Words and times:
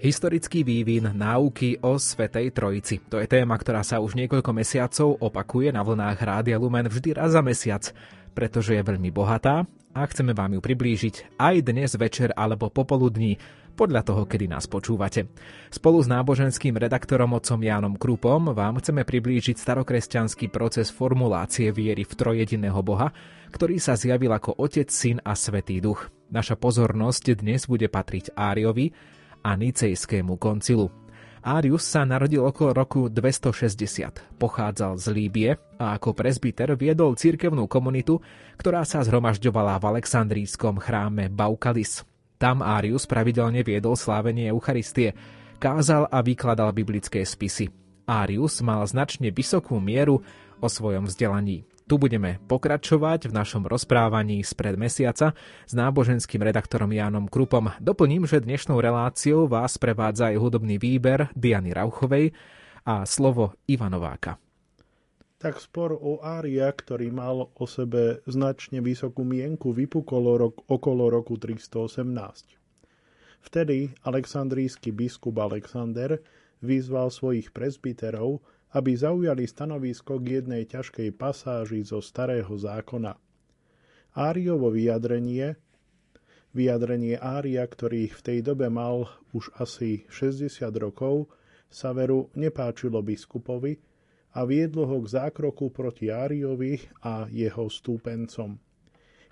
Historický 0.00 0.64
vývin 0.64 1.12
náuky 1.12 1.76
o 1.84 2.00
Svetej 2.00 2.56
Trojici. 2.56 3.04
To 3.12 3.20
je 3.20 3.28
téma, 3.28 3.52
ktorá 3.60 3.84
sa 3.84 4.00
už 4.00 4.16
niekoľko 4.16 4.48
mesiacov 4.56 5.20
opakuje 5.20 5.76
na 5.76 5.84
vlnách 5.84 6.16
Rádia 6.24 6.56
Lumen 6.56 6.88
vždy 6.88 7.20
raz 7.20 7.36
za 7.36 7.44
mesiac, 7.44 7.84
pretože 8.32 8.72
je 8.72 8.80
veľmi 8.80 9.12
bohatá 9.12 9.68
a 9.92 10.00
chceme 10.08 10.32
vám 10.32 10.56
ju 10.56 10.60
priblížiť 10.64 11.36
aj 11.36 11.54
dnes 11.68 11.92
večer 12.00 12.32
alebo 12.32 12.72
popoludní, 12.72 13.36
podľa 13.76 14.00
toho, 14.00 14.24
kedy 14.24 14.48
nás 14.48 14.64
počúvate. 14.64 15.28
Spolu 15.68 16.00
s 16.00 16.08
náboženským 16.08 16.80
redaktorom 16.80 17.36
otcom 17.36 17.60
Jánom 17.60 17.92
Krupom 18.00 18.56
vám 18.56 18.80
chceme 18.80 19.04
priblížiť 19.04 19.60
starokresťanský 19.60 20.48
proces 20.48 20.88
formulácie 20.88 21.76
viery 21.76 22.08
v 22.08 22.16
trojediného 22.16 22.80
Boha, 22.80 23.12
ktorý 23.52 23.76
sa 23.76 24.00
zjavil 24.00 24.32
ako 24.32 24.64
Otec, 24.64 24.88
Syn 24.88 25.20
a 25.20 25.36
Svetý 25.36 25.84
Duch. 25.84 26.08
Naša 26.32 26.56
pozornosť 26.56 27.36
dnes 27.36 27.68
bude 27.68 27.92
patriť 27.92 28.32
Áriovi, 28.32 29.19
a 29.40 29.56
Nicejskému 29.56 30.36
koncilu. 30.36 30.88
Arius 31.40 31.88
sa 31.88 32.04
narodil 32.04 32.44
okolo 32.44 32.76
roku 32.76 33.08
260. 33.08 34.36
Pochádzal 34.36 35.00
z 35.00 35.06
Líbie 35.08 35.50
a 35.80 35.96
ako 35.96 36.12
prezbiter 36.12 36.76
viedol 36.76 37.16
cirkevnú 37.16 37.64
komunitu, 37.64 38.20
ktorá 38.60 38.84
sa 38.84 39.00
zhromažďovala 39.00 39.80
v 39.80 39.84
Alexandrijskom 39.96 40.76
chráme 40.76 41.32
Baukalis. 41.32 42.04
Tam 42.36 42.60
Arius 42.60 43.08
pravidelne 43.08 43.64
viedol 43.64 43.96
slávenie 43.96 44.52
Eucharistie, 44.52 45.16
kázal 45.56 46.08
a 46.12 46.20
vykladal 46.20 46.76
biblické 46.76 47.24
spisy. 47.24 47.72
Arius 48.04 48.60
mal 48.60 48.84
značne 48.84 49.32
vysokú 49.32 49.80
mieru 49.80 50.20
o 50.60 50.68
svojom 50.68 51.08
vzdelaní. 51.08 51.64
Tu 51.90 51.98
budeme 51.98 52.38
pokračovať 52.46 53.26
v 53.26 53.34
našom 53.34 53.66
rozprávaní 53.66 54.46
spred 54.46 54.78
mesiaca 54.78 55.34
s 55.66 55.72
náboženským 55.74 56.38
redaktorom 56.38 56.86
Jánom 56.86 57.26
Krupom. 57.26 57.74
Doplním, 57.82 58.30
že 58.30 58.38
dnešnou 58.38 58.78
reláciou 58.78 59.50
vás 59.50 59.74
prevádza 59.74 60.30
aj 60.30 60.38
hudobný 60.38 60.78
výber 60.78 61.34
Diany 61.34 61.74
Rauchovej 61.74 62.30
a 62.86 63.02
slovo 63.02 63.58
Ivanováka. 63.66 64.38
Tak 65.42 65.58
spor 65.58 65.98
o 65.98 66.22
Ária, 66.22 66.70
ktorý 66.70 67.10
mal 67.10 67.50
o 67.50 67.66
sebe 67.66 68.22
značne 68.22 68.78
vysokú 68.78 69.26
mienku, 69.26 69.74
vypukol 69.74 70.38
rok, 70.38 70.62
okolo 70.70 71.10
roku 71.10 71.42
318. 71.42 72.06
Vtedy 73.42 73.90
aleksandrijský 74.06 74.94
biskup 74.94 75.42
Alexander 75.42 76.22
vyzval 76.62 77.10
svojich 77.10 77.50
prezbiterov, 77.50 78.46
aby 78.70 78.94
zaujali 78.94 79.46
stanovisko 79.46 80.22
k 80.22 80.42
jednej 80.42 80.62
ťažkej 80.66 81.10
pasáži 81.18 81.82
zo 81.82 81.98
starého 81.98 82.54
zákona. 82.54 83.18
Áriovo 84.14 84.70
vyjadrenie, 84.70 85.58
vyjadrenie 86.54 87.18
Ária, 87.18 87.62
ktorý 87.66 88.10
v 88.10 88.20
tej 88.22 88.38
dobe 88.42 88.70
mal 88.70 89.06
už 89.34 89.54
asi 89.58 90.06
60 90.10 90.50
rokov, 90.78 91.30
sa 91.70 91.94
veru 91.94 92.30
nepáčilo 92.34 92.98
biskupovi 92.98 93.78
a 94.34 94.42
viedlo 94.46 94.86
ho 94.86 94.98
k 95.02 95.06
zákroku 95.18 95.70
proti 95.70 96.10
Áriovi 96.10 96.78
a 97.06 97.30
jeho 97.30 97.70
stúpencom. 97.70 98.58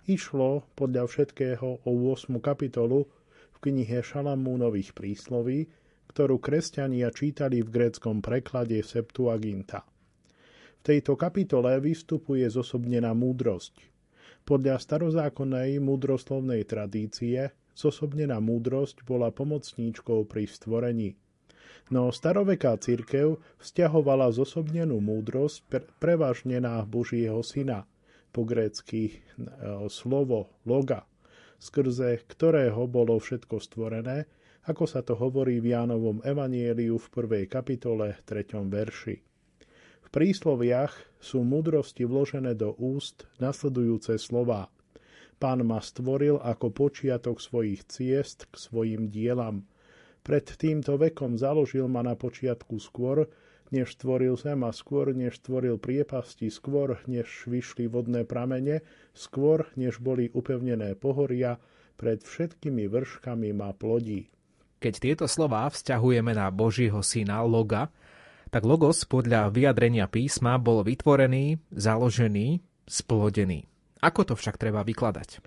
Išlo 0.09 0.65
podľa 0.78 1.04
všetkého 1.10 1.84
o 1.84 1.91
8. 2.15 2.38
kapitolu 2.38 3.06
v 3.54 3.56
knihe 3.60 3.98
Šalamúnových 4.03 4.94
prísloví, 4.94 5.66
ktorú 6.09 6.41
kresťania 6.41 7.13
čítali 7.13 7.61
v 7.61 7.69
gréckom 7.69 8.25
preklade 8.25 8.81
Septuaginta. 8.81 9.85
V 10.79 10.83
tejto 10.83 11.15
kapitole 11.15 11.77
vystupuje 11.79 12.49
zosobnená 12.49 13.13
múdrosť. 13.13 13.77
Podľa 14.49 14.81
starozákonnej 14.81 15.77
múdroslovnej 15.79 16.65
tradície 16.65 17.53
zosobnená 17.77 18.41
múdrosť 18.41 19.05
bola 19.05 19.29
pomocníčkou 19.29 20.25
pri 20.25 20.49
stvorení. 20.49 21.15
No 21.89 22.13
staroveká 22.13 22.77
církev 22.77 23.41
vzťahovala 23.61 24.33
zosobnenú 24.33 25.01
múdrosť 25.01 25.57
pre- 25.69 25.89
prevažne 26.01 26.61
na 26.61 26.85
Božieho 26.85 27.41
syna, 27.41 27.89
po 28.29 28.45
grécky 28.45 29.09
e, 29.09 29.15
slovo 29.89 30.53
loga, 30.69 31.09
skrze 31.57 32.21
ktorého 32.29 32.85
bolo 32.85 33.17
všetko 33.17 33.57
stvorené 33.57 34.29
ako 34.69 34.84
sa 34.84 35.01
to 35.01 35.17
hovorí 35.17 35.65
v 35.65 35.73
Jánovom 35.73 36.21
evanieliu 36.21 37.01
v 37.01 37.09
prvej 37.09 37.45
kapitole 37.49 38.21
3. 38.29 38.69
verši. 38.69 39.17
V 40.05 40.09
prísloviach 40.12 40.93
sú 41.17 41.41
mudrosti 41.41 42.05
vložené 42.05 42.53
do 42.53 42.77
úst 42.77 43.25
nasledujúce 43.41 44.21
slová. 44.21 44.69
Pán 45.41 45.65
ma 45.65 45.81
stvoril 45.81 46.37
ako 46.45 46.69
počiatok 46.69 47.41
svojich 47.41 47.89
ciest 47.89 48.45
k 48.53 48.55
svojim 48.61 49.09
dielam. 49.09 49.65
Pred 50.21 50.61
týmto 50.61 51.01
vekom 51.01 51.41
založil 51.41 51.89
ma 51.89 52.05
na 52.05 52.12
počiatku 52.12 52.77
skôr, 52.77 53.25
než 53.73 53.97
stvoril 53.97 54.37
zem 54.37 54.69
a 54.69 54.73
skôr, 54.77 55.17
než 55.17 55.41
stvoril 55.41 55.81
priepasti, 55.81 56.53
skôr, 56.53 57.01
než 57.09 57.49
vyšli 57.49 57.89
vodné 57.89 58.28
pramene, 58.28 58.84
skôr, 59.17 59.65
než 59.81 59.97
boli 59.97 60.28
upevnené 60.37 60.93
pohoria, 60.93 61.57
pred 61.97 62.21
všetkými 62.21 62.84
vrškami 62.84 63.57
ma 63.57 63.73
plodí. 63.73 64.28
Keď 64.78 64.94
tieto 65.03 65.27
slová 65.27 65.66
vzťahujeme 65.66 66.39
na 66.39 66.47
Božího 66.55 67.03
syna 67.03 67.43
Loga, 67.43 67.91
tak 68.49 68.62
Logos 68.62 69.03
podľa 69.05 69.50
vyjadrenia 69.50 70.06
písma 70.06 70.55
bol 70.56 70.87
vytvorený, 70.87 71.59
založený, 71.75 72.62
splodený. 72.87 73.66
Ako 73.99 74.22
to 74.22 74.34
však 74.39 74.56
treba 74.56 74.87
vykladať? 74.87 75.43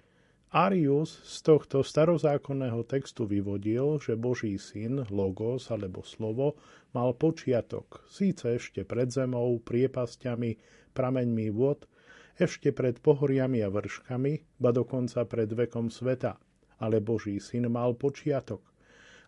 Arius 0.52 1.24
z 1.24 1.48
tohto 1.48 1.80
starozákonného 1.80 2.84
textu 2.84 3.24
vyvodil, 3.24 4.04
že 4.04 4.20
Boží 4.20 4.60
syn, 4.60 5.08
logos 5.08 5.72
alebo 5.72 6.04
slovo, 6.04 6.60
mal 6.92 7.16
počiatok, 7.16 8.04
síce 8.12 8.60
ešte 8.60 8.84
pred 8.84 9.08
zemou, 9.08 9.64
priepasťami, 9.64 10.60
prameňmi 10.92 11.48
vod, 11.56 11.88
ešte 12.36 12.76
pred 12.76 13.00
pohoriami 13.00 13.64
a 13.64 13.72
vrškami, 13.72 14.60
ba 14.60 14.76
dokonca 14.76 15.24
pred 15.24 15.48
vekom 15.48 15.88
sveta. 15.88 16.36
Ale 16.84 17.00
Boží 17.00 17.40
syn 17.40 17.72
mal 17.72 17.96
počiatok. 17.96 18.71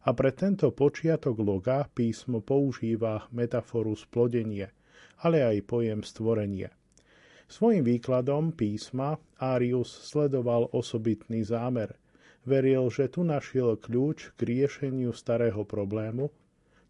A 0.03 0.11
pre 0.11 0.35
tento 0.35 0.67
počiatok 0.75 1.39
loga 1.39 1.87
písmo 1.87 2.43
používa 2.43 3.23
metaforu 3.31 3.95
splodenie, 3.95 4.67
ale 5.23 5.39
aj 5.47 5.57
pojem 5.63 6.03
stvorenie. 6.03 6.67
Svojim 7.47 7.87
výkladom 7.87 8.51
písma 8.51 9.15
Arius 9.39 9.87
sledoval 10.09 10.67
osobitný 10.75 11.47
zámer. 11.47 11.95
Veril, 12.43 12.91
že 12.91 13.07
tu 13.07 13.23
našiel 13.23 13.79
kľúč 13.79 14.35
k 14.35 14.39
riešeniu 14.43 15.15
starého 15.15 15.63
problému, 15.63 16.27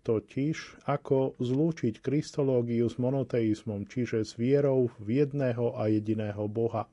totiž 0.02 0.88
ako 0.90 1.38
zlúčiť 1.38 2.02
kristológiu 2.02 2.90
s 2.90 2.98
monoteizmom, 2.98 3.86
čiže 3.86 4.26
s 4.26 4.34
vierou 4.36 4.90
v 4.98 5.22
jedného 5.22 5.78
a 5.78 5.88
jediného 5.94 6.50
Boha. 6.50 6.90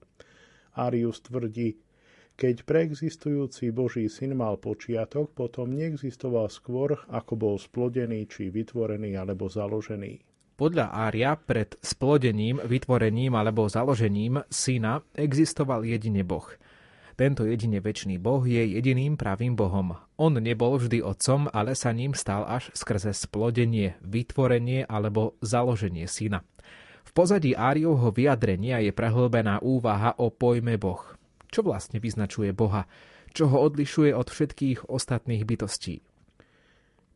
Arius 0.77 1.25
tvrdí, 1.25 1.81
keď 2.41 2.65
preexistujúci 2.65 3.69
Boží 3.69 4.09
syn 4.09 4.33
mal 4.33 4.57
počiatok, 4.57 5.37
potom 5.37 5.77
neexistoval 5.77 6.49
skôr, 6.49 6.97
ako 7.13 7.37
bol 7.37 7.57
splodený, 7.61 8.25
či 8.33 8.49
vytvorený 8.49 9.13
alebo 9.13 9.53
založený. 9.53 10.25
Podľa 10.57 10.89
Ária 10.89 11.37
pred 11.37 11.77
splodením, 11.85 12.65
vytvorením 12.65 13.37
alebo 13.37 13.69
založením 13.69 14.41
syna 14.49 15.05
existoval 15.13 15.85
jedine 15.85 16.25
Boh. 16.25 16.49
Tento 17.21 17.45
jedine 17.45 17.85
väčší 17.85 18.17
Boh 18.17 18.41
je 18.49 18.65
jediným 18.73 19.21
pravým 19.21 19.53
Bohom. 19.53 19.93
On 20.17 20.33
nebol 20.33 20.81
vždy 20.81 21.05
otcom, 21.05 21.53
ale 21.53 21.77
sa 21.77 21.93
ním 21.93 22.17
stal 22.17 22.49
až 22.49 22.73
skrze 22.73 23.13
splodenie, 23.13 24.01
vytvorenie 24.01 24.89
alebo 24.89 25.37
založenie 25.45 26.09
syna. 26.09 26.41
V 27.05 27.11
pozadí 27.13 27.53
Áriovho 27.53 28.09
vyjadrenia 28.17 28.81
je 28.81 28.97
prehlbená 28.97 29.61
úvaha 29.61 30.17
o 30.17 30.33
pojme 30.33 30.81
Boh– 30.81 31.05
čo 31.51 31.67
vlastne 31.67 31.99
vyznačuje 31.99 32.55
Boha? 32.55 32.87
Čo 33.31 33.51
ho 33.51 33.63
odlišuje 33.67 34.15
od 34.15 34.31
všetkých 34.31 34.91
ostatných 34.91 35.43
bytostí? 35.47 36.03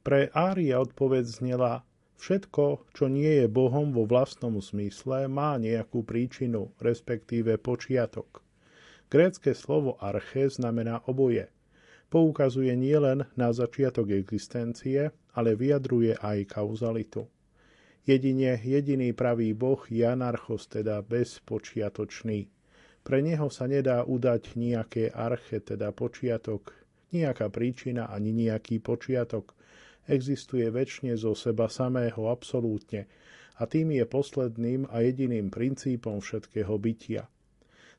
Pre 0.04 0.28
Ária 0.34 0.82
odpoveď 0.82 1.24
znela 1.24 1.86
Všetko, 2.14 2.88
čo 2.94 3.10
nie 3.10 3.42
je 3.42 3.46
Bohom 3.50 3.90
vo 3.90 4.06
vlastnom 4.06 4.56
zmysle, 4.56 5.26
má 5.28 5.58
nejakú 5.58 6.06
príčinu, 6.06 6.72
respektíve 6.80 7.58
počiatok. 7.58 8.40
Grécké 9.10 9.52
slovo 9.52 10.00
arche 10.00 10.48
znamená 10.48 11.04
oboje. 11.04 11.50
Poukazuje 12.08 12.72
nielen 12.78 13.26
na 13.34 13.50
začiatok 13.50 14.14
existencie, 14.14 15.10
ale 15.34 15.58
vyjadruje 15.58 16.16
aj 16.22 16.54
kauzalitu. 16.54 17.26
Jedine 18.06 18.56
jediný 18.62 19.10
pravý 19.12 19.50
Boh 19.52 19.82
je 19.90 20.06
anarchos, 20.06 20.70
teda 20.70 21.02
bezpočiatočný. 21.02 22.53
Pre 23.04 23.20
neho 23.20 23.52
sa 23.52 23.68
nedá 23.68 24.00
udať 24.00 24.56
nejaké 24.56 25.12
arche, 25.12 25.60
teda 25.60 25.92
počiatok, 25.92 26.72
nejaká 27.12 27.52
príčina 27.52 28.08
ani 28.08 28.32
nejaký 28.32 28.80
počiatok. 28.80 29.52
Existuje 30.08 30.64
väčšine 30.72 31.12
zo 31.12 31.36
seba 31.36 31.68
samého 31.68 32.32
absolútne 32.32 33.04
a 33.60 33.68
tým 33.68 33.92
je 33.92 34.04
posledným 34.08 34.88
a 34.88 35.04
jediným 35.04 35.52
princípom 35.52 36.24
všetkého 36.24 36.74
bytia. 36.80 37.28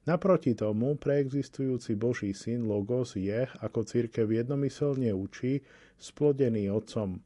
Naproti 0.06 0.54
tomu, 0.54 0.98
preexistujúci 0.98 1.98
Boží 1.98 2.34
syn 2.34 2.66
Logos 2.66 3.18
je, 3.18 3.46
ako 3.62 3.86
církev 3.86 4.30
jednomyselne 4.30 5.10
učí, 5.13 5.66
splodený 5.98 6.69
otcom. 6.69 7.22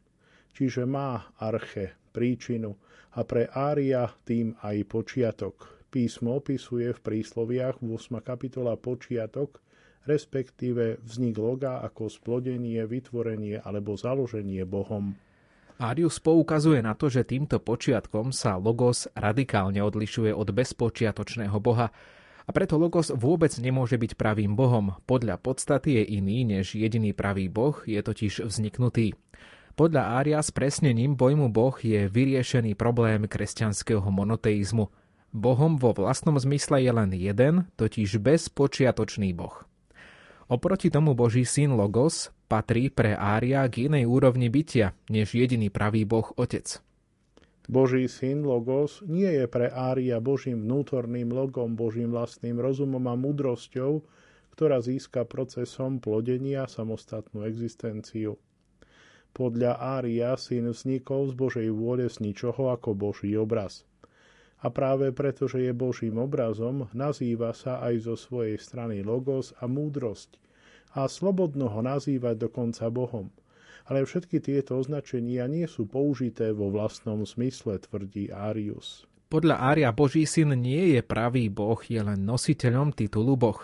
Čiže 0.56 0.84
má 0.84 1.32
arche, 1.40 1.96
príčinu 2.12 2.76
a 3.16 3.24
pre 3.24 3.48
Ária 3.52 4.08
tým 4.28 4.56
aj 4.64 4.84
počiatok. 4.88 5.79
Písmo 5.90 6.38
opisuje 6.38 6.94
v 6.94 7.00
prísloviach 7.02 7.82
v 7.82 7.98
8. 7.98 8.22
kapitola 8.22 8.78
počiatok, 8.78 9.58
respektíve 10.06 11.02
vznik 11.02 11.34
loga 11.42 11.82
ako 11.82 12.14
splodenie, 12.14 12.86
vytvorenie 12.86 13.58
alebo 13.58 13.98
založenie 13.98 14.70
Bohom. 14.70 15.18
Arius 15.82 16.22
poukazuje 16.22 16.86
na 16.86 16.94
to, 16.94 17.10
že 17.10 17.26
týmto 17.26 17.58
počiatkom 17.58 18.30
sa 18.30 18.62
Logos 18.62 19.10
radikálne 19.18 19.82
odlišuje 19.82 20.30
od 20.30 20.54
bezpočiatočného 20.54 21.58
Boha, 21.58 21.90
a 22.46 22.50
preto 22.50 22.82
Logos 22.82 23.14
vôbec 23.14 23.54
nemôže 23.62 23.94
byť 23.94 24.18
pravým 24.18 24.58
Bohom. 24.58 24.98
Podľa 25.06 25.38
podstaty 25.38 26.02
je 26.02 26.18
iný 26.18 26.42
než 26.50 26.74
jediný 26.74 27.14
pravý 27.14 27.46
Boh, 27.46 27.78
je 27.86 28.02
totiž 28.02 28.42
vzniknutý. 28.42 29.14
Podľa 29.78 30.18
Ária 30.18 30.42
s 30.42 30.50
presnením 30.50 31.14
pojmu 31.14 31.54
Boh 31.54 31.78
je 31.78 32.10
vyriešený 32.10 32.74
problém 32.74 33.30
kresťanského 33.30 34.10
monoteizmu. 34.10 34.90
Bohom 35.30 35.78
vo 35.78 35.94
vlastnom 35.94 36.38
zmysle 36.42 36.82
je 36.82 36.92
len 36.92 37.12
jeden, 37.14 37.70
totiž 37.78 38.18
bezpočiatočný 38.18 39.34
Boh. 39.38 39.66
Oproti 40.50 40.90
tomu 40.90 41.14
Boží 41.14 41.46
syn 41.46 41.78
Logos 41.78 42.34
patrí 42.50 42.90
pre 42.90 43.14
Ária 43.14 43.62
k 43.70 43.86
inej 43.86 44.10
úrovni 44.10 44.50
bytia, 44.50 44.98
než 45.14 45.38
jediný 45.38 45.70
pravý 45.70 46.10
Boh 46.10 46.34
Otec. 46.34 46.82
Boží 47.70 48.10
syn 48.10 48.42
Logos 48.42 49.06
nie 49.06 49.30
je 49.30 49.46
pre 49.46 49.70
Ária 49.70 50.18
Božím 50.18 50.66
vnútorným 50.66 51.30
logom, 51.30 51.78
Božím 51.78 52.10
vlastným 52.10 52.58
rozumom 52.58 53.06
a 53.06 53.14
múdrosťou, 53.14 54.02
ktorá 54.58 54.82
získa 54.82 55.30
procesom 55.30 56.02
plodenia 56.02 56.66
samostatnú 56.66 57.46
existenciu. 57.46 58.42
Podľa 59.38 59.78
Ária 59.78 60.34
syn 60.34 60.74
vznikol 60.74 61.30
z 61.30 61.34
Božej 61.38 61.70
vôle 61.70 62.10
z 62.10 62.26
ničoho 62.26 62.74
ako 62.74 62.98
Boží 62.98 63.38
obraz. 63.38 63.86
A 64.60 64.68
práve 64.68 65.16
preto, 65.16 65.48
že 65.48 65.64
je 65.66 65.74
Božím 65.76 66.20
obrazom, 66.20 66.92
nazýva 66.92 67.56
sa 67.56 67.80
aj 67.80 68.12
zo 68.12 68.16
svojej 68.20 68.60
strany 68.60 69.04
Logos 69.04 69.56
a 69.60 69.68
múdrosť. 69.72 70.36
A 71.00 71.08
slobodno 71.08 71.72
ho 71.72 71.80
nazývať 71.80 72.50
dokonca 72.50 72.88
Bohom– 72.92 73.32
ale 73.90 74.06
všetky 74.06 74.38
tieto 74.38 74.78
označenia 74.78 75.50
nie 75.50 75.66
sú 75.66 75.90
použité 75.90 76.54
vo 76.54 76.70
vlastnom 76.70 77.26
zmysle, 77.26 77.82
tvrdí 77.82 78.30
Arius. 78.30 79.10
Podľa 79.30 79.62
Ária 79.66 79.90
Boží 79.90 80.30
syn 80.30 80.54
nie 80.58 80.98
je 80.98 81.02
pravý 81.02 81.50
Boh, 81.50 81.78
je 81.82 81.98
len 81.98 82.22
nositeľom 82.22 82.94
titulu 82.94 83.34
Boh. 83.34 83.62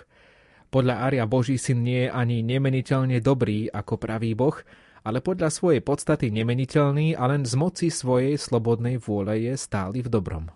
Podľa 0.74 1.10
Ária 1.10 1.26
Boží 1.30 1.62
syn 1.62 1.86
nie 1.86 2.10
je 2.10 2.14
ani 2.14 2.42
nemeniteľne 2.42 3.22
dobrý 3.22 3.70
ako 3.70 4.02
pravý 4.02 4.34
Boh, 4.34 4.58
ale 5.06 5.22
podľa 5.22 5.54
svojej 5.54 5.82
podstaty 5.86 6.34
nemeniteľný 6.34 7.14
a 7.14 7.30
len 7.30 7.46
z 7.46 7.54
moci 7.54 7.94
svojej 7.94 8.34
slobodnej 8.38 8.98
vôle 8.98 9.46
je 9.46 9.54
stály 9.54 10.02
v 10.02 10.10
dobrom. 10.10 10.50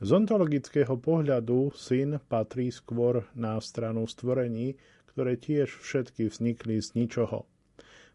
Z 0.00 0.16
ontologického 0.16 0.96
pohľadu 0.96 1.76
syn 1.76 2.24
patrí 2.24 2.72
skôr 2.72 3.28
na 3.36 3.60
stranu 3.60 4.08
stvorení, 4.08 4.80
ktoré 5.12 5.36
tiež 5.36 5.76
všetky 5.76 6.32
vznikli 6.32 6.80
z 6.80 6.96
ničoho. 6.96 7.44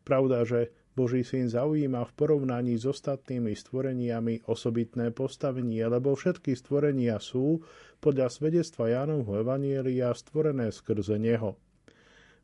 Pravda, 0.02 0.50
že 0.50 0.74
Boží 0.98 1.22
syn 1.22 1.46
zaujíma 1.46 2.10
v 2.10 2.16
porovnaní 2.18 2.74
s 2.74 2.90
ostatnými 2.90 3.54
stvoreniami 3.54 4.50
osobitné 4.50 5.14
postavenie, 5.14 5.86
lebo 5.86 6.18
všetky 6.18 6.58
stvorenia 6.58 7.22
sú, 7.22 7.62
podľa 8.02 8.34
svedectva 8.34 8.90
Jánovho 8.90 9.46
Evanielia, 9.46 10.10
stvorené 10.18 10.74
skrze 10.74 11.22
Neho. 11.22 11.54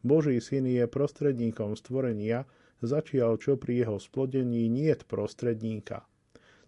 Boží 0.05 0.37
syn 0.37 0.69
je 0.69 0.85
prostredníkom 0.85 1.73
stvorenia, 1.73 2.45
začial 2.85 3.41
čo 3.41 3.57
pri 3.57 3.89
jeho 3.89 3.97
splodení 3.97 4.69
niet 4.69 5.01
prostredníka. 5.09 6.10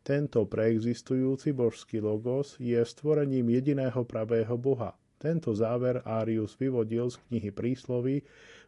Tento 0.03 0.43
preexistujúci 0.43 1.55
božský 1.55 2.03
logos 2.03 2.59
je 2.59 2.75
stvorením 2.83 3.55
jediného 3.55 4.03
pravého 4.03 4.59
Boha. 4.59 4.99
Tento 5.15 5.55
záver 5.55 6.03
Arius 6.03 6.59
vyvodil 6.59 7.07
z 7.07 7.23
knihy 7.23 7.55
Príslovy 7.55 8.19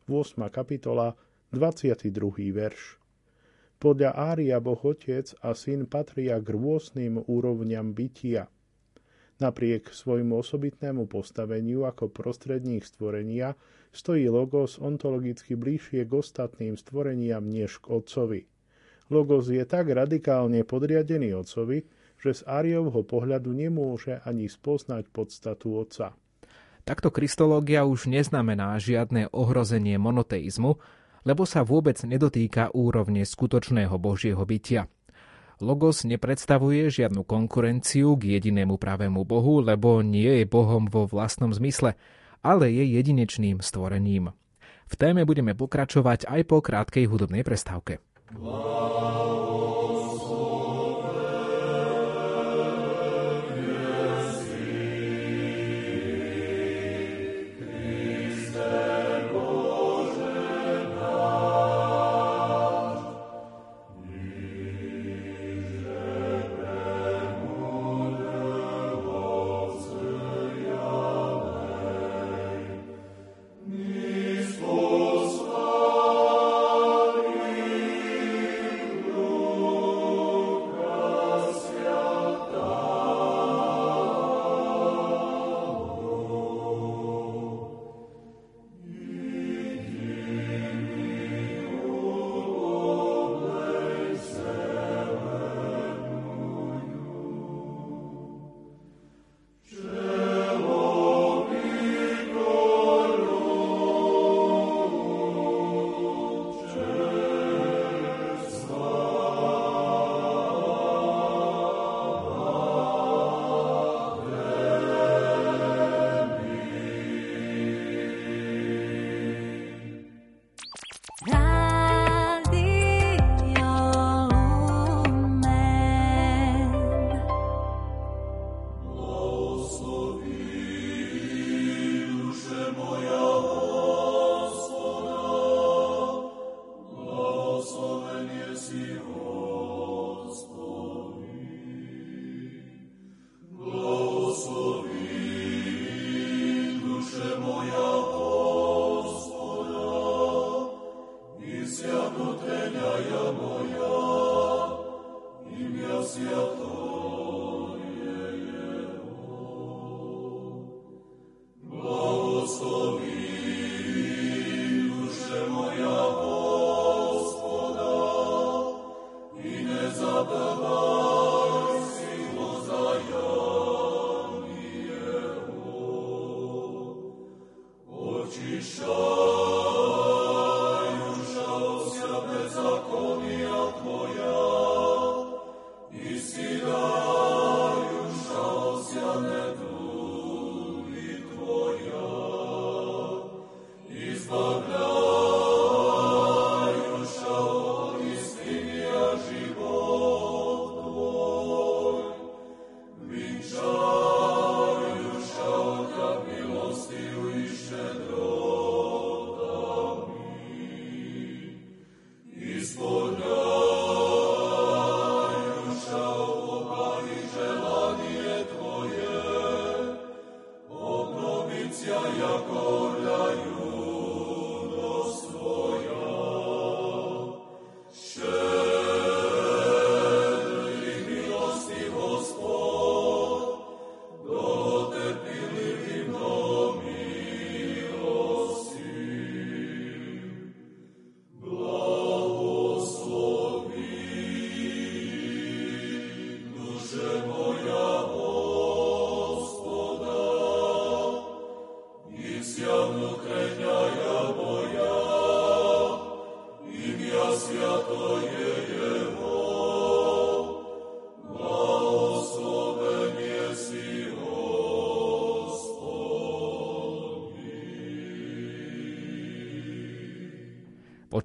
8. 0.08 0.40
kapitola 0.48 1.12
22. 1.52 2.56
verš. 2.56 3.04
Podľa 3.84 4.16
Ária 4.16 4.64
Boh 4.64 4.80
Otec 4.80 5.36
a 5.44 5.52
Syn 5.52 5.92
patria 5.92 6.40
k 6.40 6.56
rôznym 6.56 7.20
úrovňam 7.28 7.92
bytia. 7.92 8.48
Napriek 9.44 9.92
svojmu 9.92 10.40
osobitnému 10.40 11.04
postaveniu 11.12 11.84
ako 11.84 12.16
prostredník 12.16 12.88
stvorenia 12.88 13.60
stojí 13.92 14.32
Logos 14.32 14.80
ontologicky 14.80 15.60
bližšie 15.60 16.08
k 16.08 16.12
ostatným 16.16 16.80
stvoreniam 16.80 17.44
než 17.44 17.84
k 17.84 17.92
Otcovi. 17.92 18.55
Logos 19.14 19.46
je 19.54 19.62
tak 19.70 19.94
radikálne 19.94 20.66
podriadený 20.66 21.38
Otcovi, 21.38 21.86
že 22.18 22.32
z 22.34 22.42
Áriovho 22.50 23.06
pohľadu 23.06 23.54
nemôže 23.54 24.18
ani 24.26 24.50
spoznať 24.50 25.14
podstatu 25.14 25.78
Otca. 25.78 26.18
Takto 26.86 27.10
kristológia 27.14 27.86
už 27.86 28.10
neznamená 28.10 28.78
žiadne 28.78 29.30
ohrozenie 29.34 29.98
monoteizmu, 29.98 30.78
lebo 31.26 31.44
sa 31.46 31.66
vôbec 31.66 31.98
nedotýka 32.02 32.70
úrovne 32.74 33.26
skutočného 33.26 33.94
Božieho 33.98 34.42
bytia. 34.46 34.90
Logos 35.62 36.06
nepredstavuje 36.06 36.90
žiadnu 36.90 37.26
konkurenciu 37.26 38.14
k 38.20 38.38
jedinému 38.38 38.78
pravému 38.78 39.26
Bohu, 39.26 39.62
lebo 39.66 40.02
nie 40.06 40.44
je 40.44 40.46
Bohom 40.46 40.86
vo 40.86 41.10
vlastnom 41.10 41.50
zmysle, 41.54 41.98
ale 42.46 42.70
je 42.70 42.86
jedinečným 42.86 43.62
stvorením. 43.62 44.34
V 44.86 44.94
téme 44.94 45.26
budeme 45.26 45.58
pokračovať 45.58 46.30
aj 46.30 46.42
po 46.46 46.62
krátkej 46.62 47.10
hudobnej 47.10 47.42
prestávke. 47.42 47.98
Whoa. 48.34 49.65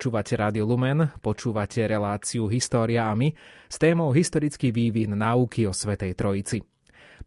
Počúvate 0.00 0.32
Rádio 0.32 0.64
Lumen, 0.64 1.12
počúvate 1.20 1.84
reláciu 1.84 2.48
História 2.48 3.04
a 3.04 3.12
my 3.12 3.36
s 3.68 3.76
témou 3.76 4.16
historický 4.16 4.72
vývin 4.72 5.12
náuky 5.12 5.68
o 5.68 5.76
Svetej 5.76 6.16
Trojici. 6.16 6.64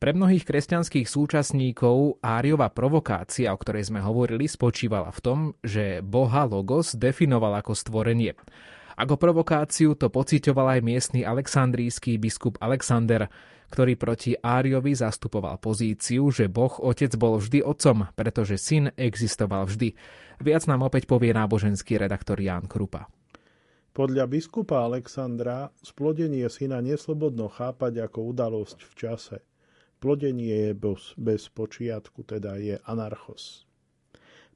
Pre 0.01 0.10
mnohých 0.10 0.42
kresťanských 0.42 1.06
súčasníkov 1.06 2.18
Áriova 2.25 2.74
provokácia, 2.74 3.53
o 3.53 3.62
ktorej 3.62 3.94
sme 3.94 4.01
hovorili, 4.01 4.50
spočívala 4.50 5.13
v 5.13 5.20
tom, 5.22 5.39
že 5.62 6.01
Boha 6.01 6.50
Logos 6.50 6.98
definoval 6.98 7.62
ako 7.62 7.77
stvorenie. 7.77 8.34
Ako 8.94 9.18
provokáciu 9.18 9.98
to 9.98 10.14
pocitoval 10.14 10.78
aj 10.78 10.86
miestny 10.86 11.26
aleksandrijský 11.26 12.22
biskup 12.22 12.62
Alexander, 12.62 13.26
ktorý 13.74 13.98
proti 13.98 14.38
Áriovi 14.38 14.94
zastupoval 14.94 15.58
pozíciu, 15.58 16.30
že 16.30 16.46
Boh 16.46 16.78
Otec 16.78 17.18
bol 17.18 17.42
vždy 17.42 17.66
Otcom, 17.66 18.06
pretože 18.14 18.62
Syn 18.62 18.94
existoval 18.94 19.66
vždy. 19.66 19.98
Viac 20.46 20.70
nám 20.70 20.86
opäť 20.86 21.10
povie 21.10 21.34
náboženský 21.34 21.98
redaktor 21.98 22.38
Ján 22.38 22.70
Krupa. 22.70 23.10
Podľa 23.94 24.30
biskupa 24.30 24.86
Alexandra 24.86 25.74
splodenie 25.82 26.46
syna 26.50 26.82
neslobodno 26.82 27.50
chápať 27.50 28.06
ako 28.06 28.30
udalosť 28.34 28.78
v 28.86 28.94
čase. 28.94 29.38
Plodenie 29.98 30.70
je 30.70 30.72
bez, 30.78 31.18
bez 31.18 31.50
počiatku, 31.50 32.26
teda 32.26 32.62
je 32.62 32.78
anarchos. 32.86 33.66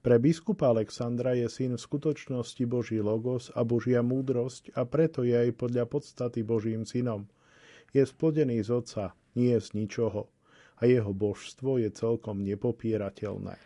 Pre 0.08 0.24
biskupa 0.24 0.72
Alexandra 0.72 1.36
je 1.36 1.52
syn 1.52 1.76
v 1.76 1.84
skutočnosti 1.84 2.64
Boží 2.64 3.04
logos 3.04 3.52
a 3.52 3.68
Božia 3.68 4.00
múdrosť 4.00 4.72
a 4.72 4.88
preto 4.88 5.28
je 5.28 5.36
aj 5.36 5.52
podľa 5.60 5.84
podstaty 5.84 6.48
Božím 6.48 6.88
synom– 6.88 7.28
je 7.96 8.04
splodený 8.04 8.64
z 8.64 8.70
Otca, 8.72 9.06
nie 9.38 9.56
z 9.56 9.74
ničoho 9.74 10.28
a 10.78 10.86
jeho 10.86 11.10
božstvo 11.10 11.82
je 11.82 11.90
celkom 11.90 12.46
nepopierateľné. 12.46 13.58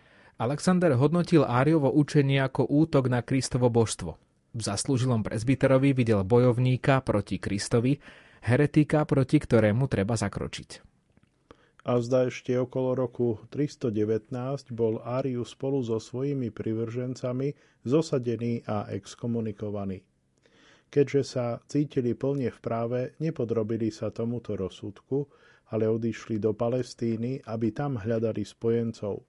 Alexander 0.41 0.95
hodnotil 0.97 1.45
Áriovo 1.45 1.91
učenie 1.91 2.41
ako 2.41 2.65
útok 2.65 3.11
na 3.11 3.21
Kristovo 3.21 3.69
božstvo. 3.69 4.17
V 4.51 4.61
zaslúžilom 4.61 5.21
prezbiterovi 5.21 5.93
videl 5.93 6.23
bojovníka 6.23 7.03
proti 7.03 7.37
Kristovi, 7.37 7.99
heretika, 8.41 9.05
proti 9.05 9.37
ktorému 9.37 9.85
treba 9.85 10.17
zakročiť. 10.17 10.90
A 11.81 11.97
zda 11.97 12.29
ešte 12.29 12.53
okolo 12.53 12.93
roku 12.93 13.41
319 13.49 14.29
bol 14.69 15.01
Árius 15.01 15.57
spolu 15.57 15.81
so 15.81 15.97
svojimi 15.97 16.53
privržencami 16.53 17.57
zosadený 17.81 18.61
a 18.69 18.85
exkomunikovaný. 18.93 20.05
Keďže 20.91 21.21
sa 21.23 21.45
cítili 21.65 22.13
plne 22.13 22.53
v 22.53 22.59
práve, 22.61 22.99
nepodrobili 23.17 23.89
sa 23.89 24.13
tomuto 24.13 24.53
rozsudku, 24.53 25.25
ale 25.71 25.87
odišli 25.87 26.37
do 26.37 26.51
Palestíny, 26.51 27.41
aby 27.47 27.71
tam 27.71 27.95
hľadali 27.97 28.43
spojencov. 28.43 29.23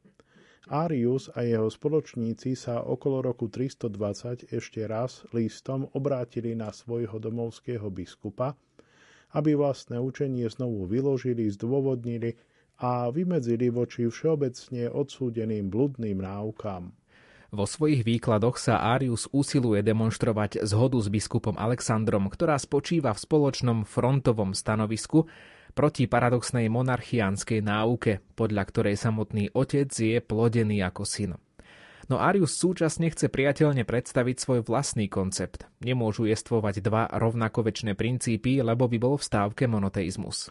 Arius 0.68 1.30
a 1.34 1.42
jeho 1.46 1.66
spoločníci 1.66 2.54
sa 2.54 2.82
okolo 2.86 3.22
roku 3.22 3.50
320 3.50 4.50
ešte 4.50 4.86
raz 4.86 5.26
listom 5.34 5.90
obrátili 5.94 6.54
na 6.54 6.70
svojho 6.70 7.18
domovského 7.18 7.88
biskupa, 7.90 8.54
aby 9.32 9.56
vlastné 9.56 9.96
učenie 10.00 10.48
znovu 10.48 10.84
vyložili, 10.88 11.48
zdôvodnili 11.48 12.36
a 12.80 13.08
vymedzili 13.08 13.68
voči 13.72 14.08
všeobecne 14.08 14.90
odsúdeným 14.90 15.68
bludným 15.72 16.20
náukám. 16.20 16.92
Vo 17.52 17.68
svojich 17.68 18.00
výkladoch 18.08 18.56
sa 18.56 18.80
Arius 18.96 19.28
usiluje 19.28 19.84
demonstrovať 19.84 20.64
zhodu 20.64 20.96
s 20.96 21.12
biskupom 21.12 21.52
Alexandrom, 21.60 22.32
ktorá 22.32 22.56
spočíva 22.56 23.12
v 23.12 23.22
spoločnom 23.28 23.84
frontovom 23.84 24.56
stanovisku 24.56 25.28
proti 25.76 26.08
paradoxnej 26.08 26.72
monarchiánskej 26.72 27.60
náuke, 27.60 28.24
podľa 28.32 28.62
ktorej 28.72 28.96
samotný 28.96 29.52
otec 29.52 29.92
je 29.92 30.24
plodený 30.24 30.80
ako 30.80 31.04
syn. 31.04 31.30
No 32.10 32.18
Arius 32.18 32.58
súčasne 32.58 33.06
chce 33.10 33.30
priateľne 33.30 33.86
predstaviť 33.86 34.36
svoj 34.42 34.60
vlastný 34.66 35.06
koncept. 35.06 35.70
Nemôžu 35.78 36.26
jestvovať 36.26 36.82
dva 36.82 37.06
rovnakovečné 37.06 37.94
princípy, 37.94 38.58
lebo 38.58 38.90
by 38.90 38.98
bol 38.98 39.14
v 39.18 39.26
stávke 39.26 39.70
monoteizmus. 39.70 40.50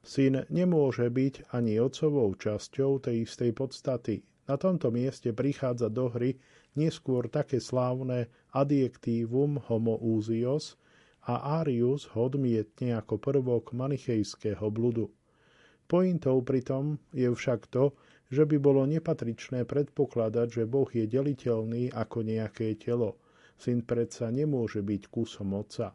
Syn 0.00 0.44
nemôže 0.48 1.08
byť 1.08 1.52
ani 1.52 1.76
otcovou 1.80 2.32
časťou 2.36 3.04
tej 3.04 3.28
istej 3.28 3.52
podstaty, 3.52 4.24
na 4.50 4.58
tomto 4.58 4.90
mieste 4.90 5.30
prichádza 5.30 5.86
do 5.86 6.10
hry 6.10 6.34
neskôr 6.74 7.30
také 7.30 7.62
slávne 7.62 8.26
adjektívum 8.50 9.62
homoúzios 9.70 10.74
a 11.22 11.62
Arius 11.62 12.10
ho 12.10 12.26
odmietne 12.26 12.98
ako 12.98 13.22
prvok 13.22 13.70
manichejského 13.70 14.66
bludu. 14.74 15.14
Pointou 15.86 16.42
pritom 16.42 16.98
je 17.14 17.30
však 17.30 17.70
to, 17.70 17.94
že 18.30 18.46
by 18.46 18.56
bolo 18.62 18.86
nepatričné 18.86 19.66
predpokladať, 19.66 20.62
že 20.62 20.64
Boh 20.70 20.86
je 20.86 21.04
deliteľný 21.10 21.90
ako 21.90 22.22
nejaké 22.22 22.78
telo. 22.78 23.18
Syn 23.58 23.82
predsa 23.82 24.30
nemôže 24.30 24.80
byť 24.80 25.02
kusom 25.10 25.52
otca. 25.58 25.92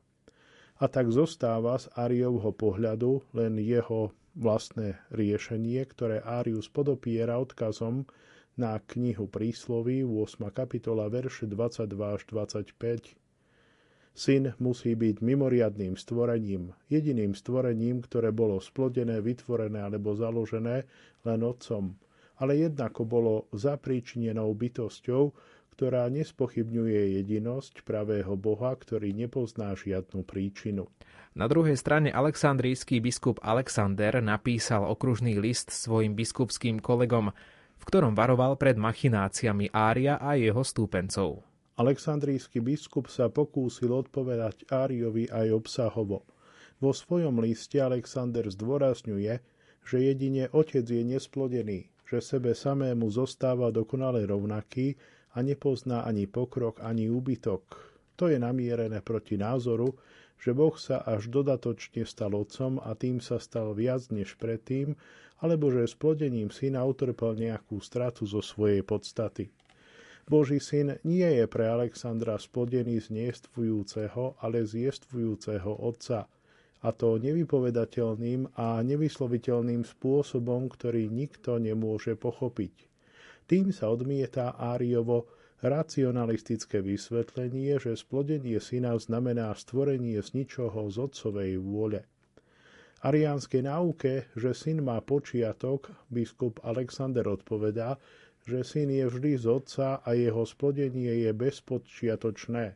A 0.75 0.85
tak 0.91 1.07
zostáva 1.15 1.79
z 1.79 1.87
Ariovho 1.95 2.51
pohľadu 2.51 3.31
len 3.31 3.55
jeho 3.63 4.11
vlastné 4.35 4.99
riešenie, 5.15 5.79
ktoré 5.87 6.19
Arius 6.19 6.67
podopiera 6.67 7.39
odkazom 7.39 8.03
na 8.59 8.75
knihu 8.83 9.31
prísloví 9.31 10.03
8. 10.03 10.51
kapitola 10.51 11.07
verše 11.07 11.47
22 11.47 11.87
až 12.19 12.21
25. 12.27 13.15
Syn 14.15 14.55
musí 14.63 14.95
byť 14.95 15.19
mimoriadným 15.19 15.99
stvorením, 15.99 16.71
jediným 16.87 17.35
stvorením, 17.35 17.99
ktoré 17.99 18.31
bolo 18.31 18.63
splodené, 18.63 19.19
vytvorené 19.19 19.83
alebo 19.83 20.15
založené 20.15 20.87
len 21.27 21.39
otcom, 21.43 21.99
ale 22.39 22.67
jednako 22.67 23.01
bolo 23.07 23.33
zapríčinenou 23.55 24.51
bytosťou, 24.51 25.31
ktorá 25.75 26.07
nespochybňuje 26.07 27.19
jedinosť 27.19 27.83
pravého 27.83 28.39
Boha, 28.39 28.71
ktorý 28.79 29.11
nepozná 29.11 29.75
žiadnu 29.75 30.23
príčinu. 30.23 30.87
Na 31.35 31.51
druhej 31.51 31.75
strane 31.75 32.15
aleksandrijský 32.15 33.03
biskup 33.03 33.43
Alexander 33.43 34.23
napísal 34.23 34.87
okružný 34.87 35.35
list 35.35 35.75
svojim 35.75 36.15
biskupským 36.15 36.79
kolegom, 36.79 37.35
v 37.75 37.83
ktorom 37.83 38.15
varoval 38.15 38.55
pred 38.55 38.79
machináciami 38.79 39.75
Ária 39.75 40.15
a 40.15 40.39
jeho 40.39 40.63
stúpencov. 40.63 41.43
Aleksandrijský 41.75 42.63
biskup 42.63 43.11
sa 43.11 43.27
pokúsil 43.27 43.91
odpovedať 43.91 44.71
Áriovi 44.71 45.27
aj 45.27 45.51
obsahovo. 45.51 46.23
Vo 46.79 46.95
svojom 46.95 47.43
liste 47.43 47.83
Alexander 47.83 48.47
zdôrazňuje, 48.47 49.43
že 49.83 49.97
jedine 49.99 50.47
otec 50.55 50.87
je 50.87 51.03
nesplodený, 51.03 51.91
že 52.05 52.21
sebe 52.21 52.53
samému 52.53 53.09
zostáva 53.09 53.73
dokonale 53.73 54.25
rovnaký 54.25 54.95
a 55.35 55.41
nepozná 55.41 56.05
ani 56.05 56.29
pokrok, 56.29 56.79
ani 56.79 57.09
úbytok. 57.11 57.61
To 58.15 58.31
je 58.31 58.39
namierené 58.39 59.03
proti 59.03 59.35
názoru, 59.35 59.97
že 60.39 60.55
Boh 60.55 60.75
sa 60.79 61.03
až 61.03 61.27
dodatočne 61.27 62.07
stal 62.07 62.31
otcom 62.37 62.79
a 62.79 62.95
tým 62.95 63.19
sa 63.19 63.41
stal 63.41 63.75
viac 63.75 64.07
než 64.13 64.37
predtým, 64.39 64.95
alebo 65.43 65.67
že 65.73 65.89
splodením 65.89 66.53
syna 66.53 66.87
utrpel 66.87 67.35
nejakú 67.35 67.83
stratu 67.83 68.23
zo 68.23 68.39
svojej 68.39 68.85
podstaty. 68.85 69.51
Boží 70.25 70.57
syn 70.57 70.97
nie 71.05 71.27
je 71.37 71.45
pre 71.45 71.69
Alexandra 71.69 72.41
splodený 72.41 72.97
z 72.97 73.13
nejestvujúceho, 73.13 74.41
ale 74.41 74.65
z 74.65 74.89
jestvujúceho 74.89 75.69
otca, 75.85 76.25
a 76.85 76.93
to 76.93 77.17
nevypovedateľným 77.17 78.53
a 78.53 78.85
nevysloviteľným 78.85 79.81
spôsobom, 79.81 80.69
ktorý 80.69 81.09
nikto 81.09 81.57
nemôže 81.57 82.13
pochopiť. 82.13 82.85
Tým 83.49 83.73
sa 83.73 83.89
odmieta 83.89 84.53
Áriovo 84.53 85.25
racionalistické 85.65 86.85
vysvetlenie, 86.85 87.81
že 87.81 87.97
splodenie 87.97 88.61
syna 88.61 88.93
znamená 89.01 89.49
stvorenie 89.57 90.21
z 90.21 90.45
ničoho 90.45 90.85
z 90.93 91.09
otcovej 91.09 91.57
vôle 91.57 92.05
ariánskej 93.05 93.61
náuke, 93.69 94.33
že 94.33 94.57
syn 94.57 94.81
má 94.81 94.97
počiatok, 94.97 95.93
biskup 96.09 96.57
Alexander 96.65 97.29
odpovedá, 97.29 98.01
že 98.49 98.65
syn 98.65 98.89
je 98.89 99.05
vždy 99.05 99.31
z 99.37 99.45
otca 99.45 100.01
a 100.01 100.09
jeho 100.17 100.41
splodenie 100.41 101.13
je 101.21 101.29
bezpočiatočné. 101.29 102.73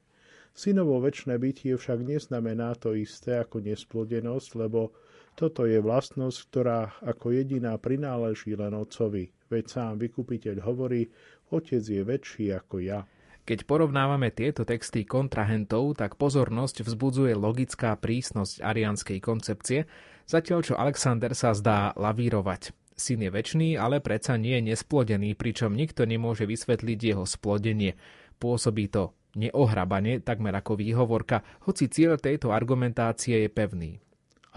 Synovo 0.59 0.99
väčšie 0.99 1.39
bytie 1.39 1.79
však 1.79 2.03
neznamená 2.03 2.75
to 2.75 2.91
isté 2.91 3.39
ako 3.39 3.63
nesplodenosť, 3.63 4.49
lebo 4.59 4.91
toto 5.31 5.63
je 5.63 5.79
vlastnosť, 5.79 6.37
ktorá 6.51 6.99
ako 6.99 7.31
jediná 7.31 7.79
prináleží 7.79 8.59
len 8.59 8.75
otcovi. 8.75 9.31
Veď 9.47 9.63
sám 9.71 10.03
vykupiteľ 10.03 10.59
hovorí, 10.67 11.07
otec 11.55 11.79
je 11.79 12.03
väčší 12.03 12.51
ako 12.51 12.83
ja. 12.83 13.07
Keď 13.47 13.63
porovnávame 13.63 14.35
tieto 14.35 14.67
texty 14.67 15.07
kontrahentov, 15.07 15.95
tak 15.95 16.19
pozornosť 16.19 16.83
vzbudzuje 16.83 17.39
logická 17.39 17.95
prísnosť 17.95 18.59
arianskej 18.59 19.23
koncepcie, 19.23 19.87
zatiaľ 20.27 20.59
čo 20.59 20.75
Alexander 20.75 21.31
sa 21.39 21.55
zdá 21.55 21.95
lavírovať. 21.95 22.75
Syn 22.99 23.23
je 23.23 23.31
väčší, 23.31 23.79
ale 23.79 24.03
predsa 24.03 24.35
nie 24.35 24.59
je 24.59 24.75
nesplodený, 24.75 25.39
pričom 25.39 25.71
nikto 25.71 26.03
nemôže 26.03 26.43
vysvetliť 26.43 26.99
jeho 26.99 27.23
splodenie. 27.23 27.95
Pôsobí 28.43 28.91
to 28.91 29.15
neohrabane, 29.39 30.19
takmer 30.19 30.51
ako 30.51 30.75
výhovorka, 30.75 31.39
hoci 31.63 31.87
cieľ 31.87 32.19
tejto 32.19 32.51
argumentácie 32.51 33.47
je 33.47 33.49
pevný. 33.49 33.91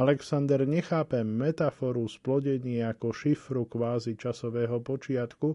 Alexander 0.01 0.65
nechápe 0.65 1.21
metaforu 1.21 2.09
splodenia 2.09 2.97
ako 2.97 3.13
šifru 3.13 3.69
kvázi 3.69 4.17
časového 4.17 4.81
počiatku, 4.81 5.55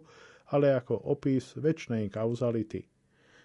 ale 0.53 0.77
ako 0.77 0.93
opis 1.09 1.57
väčšnej 1.57 2.07
kauzality. 2.13 2.85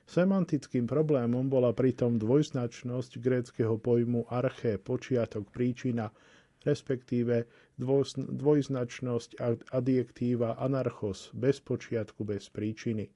Semantickým 0.05 0.85
problémom 0.85 1.49
bola 1.49 1.73
pritom 1.73 2.21
dvojznačnosť 2.21 3.23
gréckého 3.23 3.81
pojmu 3.81 4.29
arché, 4.29 4.77
počiatok, 4.77 5.49
príčina, 5.49 6.13
respektíve 6.69 7.49
dvojznačnosť 8.37 9.41
adjektíva 9.73 10.61
anarchos, 10.61 11.33
bez 11.33 11.65
počiatku, 11.65 12.23
bez 12.29 12.53
príčiny. 12.53 13.09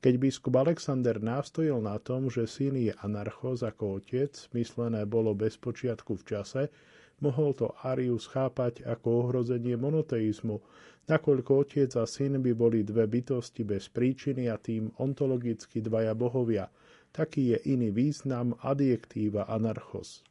Keď 0.00 0.16
biskup 0.16 0.56
Alexander 0.56 1.20
nástojil 1.20 1.76
na 1.84 2.00
tom, 2.00 2.32
že 2.32 2.48
syn 2.48 2.72
je 2.80 2.96
anarchos 3.04 3.60
ako 3.60 4.00
otec, 4.00 4.32
myslené 4.56 5.04
bolo 5.04 5.36
bez 5.36 5.60
počiatku 5.60 6.16
v 6.16 6.24
čase, 6.24 6.62
mohol 7.20 7.52
to 7.52 7.76
Arius 7.84 8.24
chápať 8.32 8.80
ako 8.88 9.28
ohrozenie 9.28 9.76
monoteizmu, 9.76 10.56
nakoľko 11.04 11.52
otec 11.68 11.92
a 12.00 12.08
syn 12.08 12.40
by 12.40 12.56
boli 12.56 12.80
dve 12.80 13.04
bytosti 13.04 13.60
bez 13.60 13.92
príčiny 13.92 14.48
a 14.48 14.56
tým 14.56 14.88
ontologicky 14.96 15.84
dvaja 15.84 16.16
bohovia. 16.16 16.72
Taký 17.12 17.52
je 17.52 17.76
iný 17.76 17.92
význam 17.92 18.56
adjektíva 18.64 19.52
anarchos. 19.52 20.24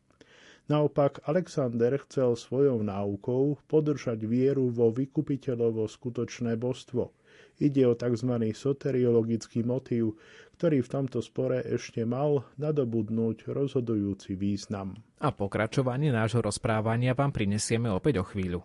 Naopak 0.65 1.21
Alexander 1.29 1.93
chcel 2.09 2.33
svojou 2.33 2.81
náukou 2.81 3.61
podržať 3.69 4.25
vieru 4.25 4.73
vo 4.73 4.89
vykupiteľovo 4.89 5.85
skutočné 5.85 6.57
božstvo. 6.57 7.13
Ide 7.59 7.83
o 7.85 7.93
tzv. 7.93 8.31
soteriologický 8.55 9.67
motív, 9.67 10.15
ktorý 10.59 10.83
v 10.83 10.91
tomto 10.91 11.19
spore 11.19 11.63
ešte 11.63 12.03
mal 12.07 12.43
nadobudnúť 12.59 13.51
rozhodujúci 13.51 14.35
význam. 14.35 14.95
A 15.19 15.31
pokračovanie 15.31 16.11
nášho 16.11 16.39
rozprávania 16.39 17.15
vám 17.15 17.35
prinesieme 17.35 17.91
opäť 17.91 18.23
o 18.23 18.25
chvíľu. 18.27 18.63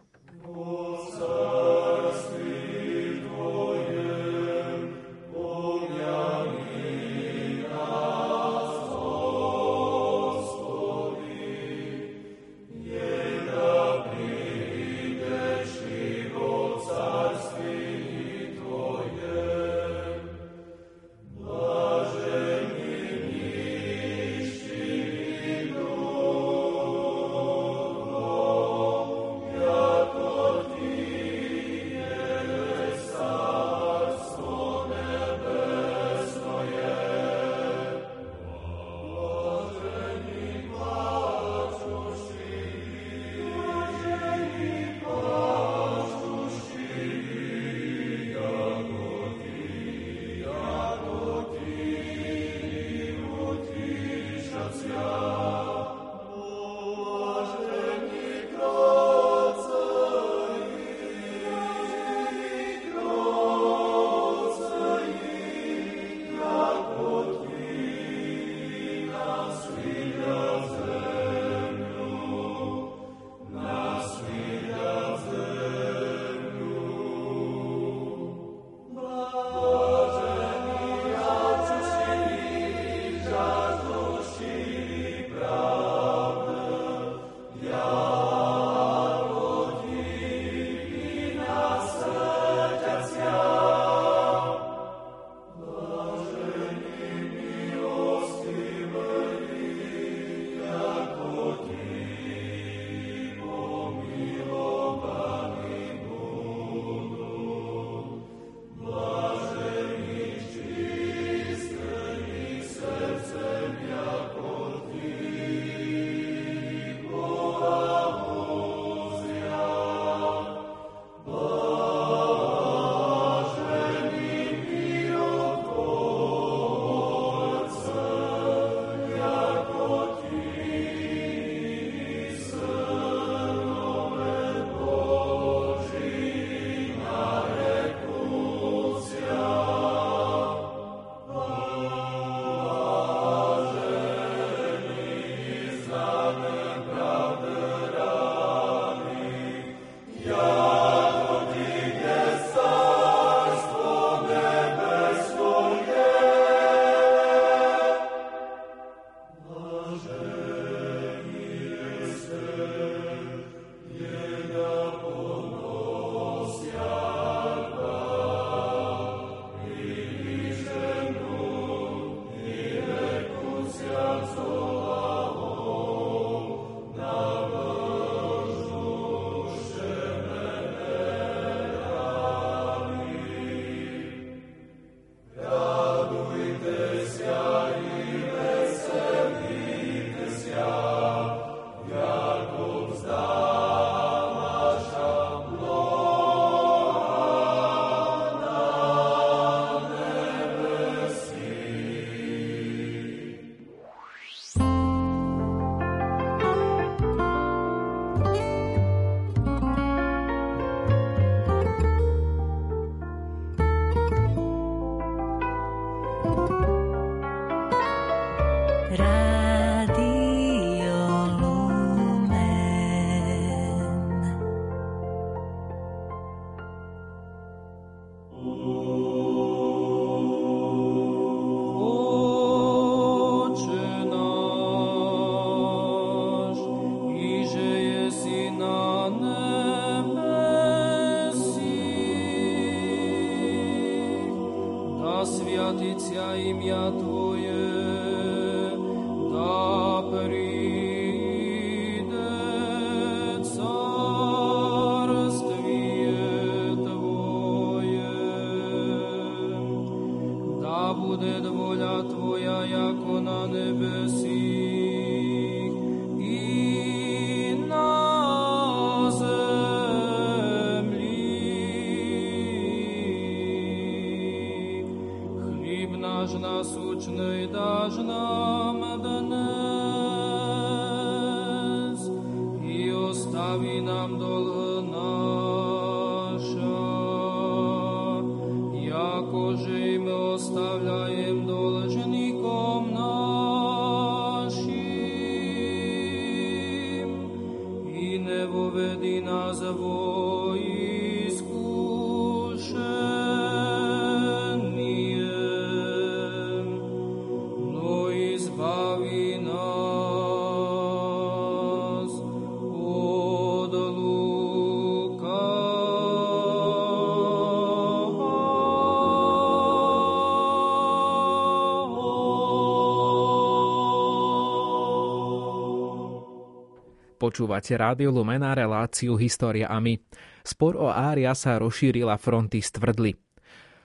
Počúvate 327.34 327.74
Rádio 327.74 328.14
Lumena 328.14 328.54
reláciu 328.54 329.18
História 329.18 329.66
a 329.66 329.82
my. 329.82 329.98
Spor 330.46 330.78
o 330.78 330.86
Ária 330.86 331.34
sa 331.34 331.58
rozšíril 331.58 332.06
a 332.06 332.14
fronty 332.14 332.62
stvrdli. 332.62 333.10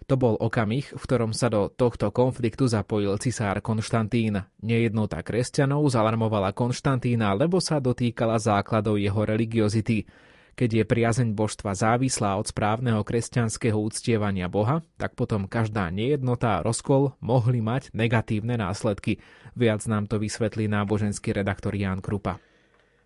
To 0.06 0.22
bol 0.22 0.38
okamih, 0.38 0.94
v 0.94 1.02
ktorom 1.02 1.34
sa 1.34 1.50
do 1.50 1.66
tohto 1.66 2.14
konfliktu 2.14 2.70
zapojil 2.70 3.18
cisár 3.18 3.58
Konštantín. 3.66 4.38
Nejednota 4.62 5.26
kresťanov 5.26 5.82
zalarmovala 5.90 6.54
Konštantína, 6.54 7.34
lebo 7.34 7.58
sa 7.58 7.82
dotýkala 7.82 8.38
základov 8.38 9.02
jeho 9.02 9.26
religiozity. 9.26 10.06
Keď 10.54 10.70
je 10.70 10.84
priazeň 10.86 11.34
božstva 11.34 11.74
závislá 11.74 12.38
od 12.38 12.46
správneho 12.46 13.02
kresťanského 13.02 13.82
uctievania 13.82 14.46
Boha, 14.46 14.86
tak 15.02 15.18
potom 15.18 15.50
každá 15.50 15.90
nejednota 15.90 16.62
a 16.62 16.64
rozkol 16.70 17.18
mohli 17.18 17.66
mať 17.66 17.98
negatívne 17.98 18.62
následky. 18.62 19.18
Viac 19.58 19.82
nám 19.90 20.06
to 20.06 20.22
vysvetlí 20.22 20.70
náboženský 20.70 21.34
redaktor 21.34 21.74
Ján 21.74 22.06
Krupa. 22.06 22.38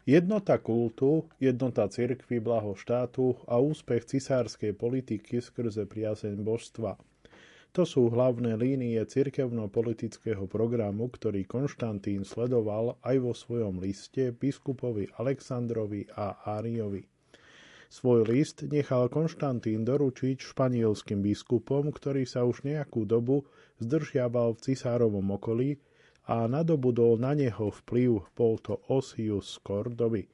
Jednota 0.03 0.59
kultu, 0.59 1.31
jednota 1.39 1.87
cirkvy, 1.87 2.43
blaho 2.43 2.75
štátu 2.75 3.39
a 3.47 3.55
úspech 3.55 4.03
cisárskej 4.03 4.75
politiky 4.75 5.39
skrze 5.39 5.87
priazeň 5.87 6.43
božstva. 6.43 6.99
To 7.71 7.87
sú 7.87 8.11
hlavné 8.11 8.59
línie 8.59 8.99
cirkevno-politického 8.99 10.43
programu, 10.51 11.07
ktorý 11.07 11.47
Konštantín 11.47 12.27
sledoval 12.27 12.99
aj 12.99 13.15
vo 13.23 13.31
svojom 13.31 13.79
liste 13.79 14.35
biskupovi 14.35 15.07
Alexandrovi 15.15 16.11
a 16.19 16.35
Áriovi. 16.51 17.07
Svoj 17.87 18.27
list 18.27 18.67
nechal 18.67 19.07
Konštantín 19.07 19.87
doručiť 19.87 20.51
španielským 20.51 21.23
biskupom, 21.23 21.95
ktorý 21.95 22.27
sa 22.27 22.43
už 22.43 22.67
nejakú 22.67 23.07
dobu 23.07 23.47
zdržiaval 23.79 24.59
v 24.59 24.63
cisárovom 24.67 25.31
okolí 25.31 25.79
a 26.23 26.47
nadobudol 26.47 27.19
na 27.19 27.35
neho 27.35 27.67
vplyv, 27.71 28.31
bol 28.35 28.55
to 28.63 28.79
Osius 28.87 29.59
z. 29.59 30.27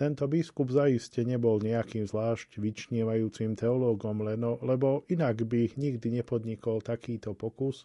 Tento 0.00 0.24
biskup 0.24 0.72
zaiste 0.72 1.22
nebol 1.28 1.60
nejakým 1.60 2.08
zvlášť 2.08 2.56
vyčnievajúcim 2.56 3.52
teológom, 3.52 4.24
leno, 4.24 4.56
lebo 4.64 5.04
inak 5.12 5.44
by 5.44 5.76
nikdy 5.76 6.08
nepodnikol 6.08 6.80
takýto 6.80 7.36
pokus, 7.36 7.84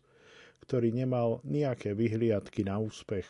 ktorý 0.64 0.96
nemal 0.96 1.44
nejaké 1.44 1.92
vyhliadky 1.92 2.64
na 2.64 2.80
úspech. 2.80 3.28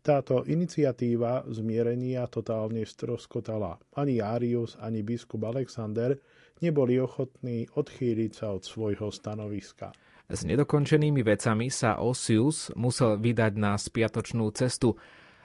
Táto 0.00 0.48
iniciatíva 0.48 1.44
zmierenia 1.52 2.24
totálne 2.24 2.88
stroskotala. 2.88 3.76
Ani 4.00 4.24
Arius, 4.24 4.80
ani 4.80 5.04
biskup 5.04 5.44
Alexander 5.44 6.16
neboli 6.64 6.96
ochotní 6.96 7.68
odchýliť 7.68 8.32
sa 8.32 8.56
od 8.56 8.64
svojho 8.64 9.12
stanoviska. 9.12 9.92
S 10.30 10.46
nedokončenými 10.46 11.26
vecami 11.26 11.74
sa 11.74 11.98
Osius 11.98 12.70
musel 12.78 13.18
vydať 13.18 13.52
na 13.58 13.74
spiatočnú 13.74 14.46
cestu, 14.54 14.94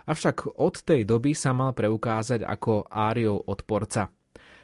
avšak 0.06 0.62
od 0.62 0.78
tej 0.86 1.10
doby 1.10 1.34
sa 1.34 1.58
mal 1.58 1.74
preukázať 1.74 2.46
ako 2.46 2.86
Áriov 2.94 3.50
odporca. 3.50 4.14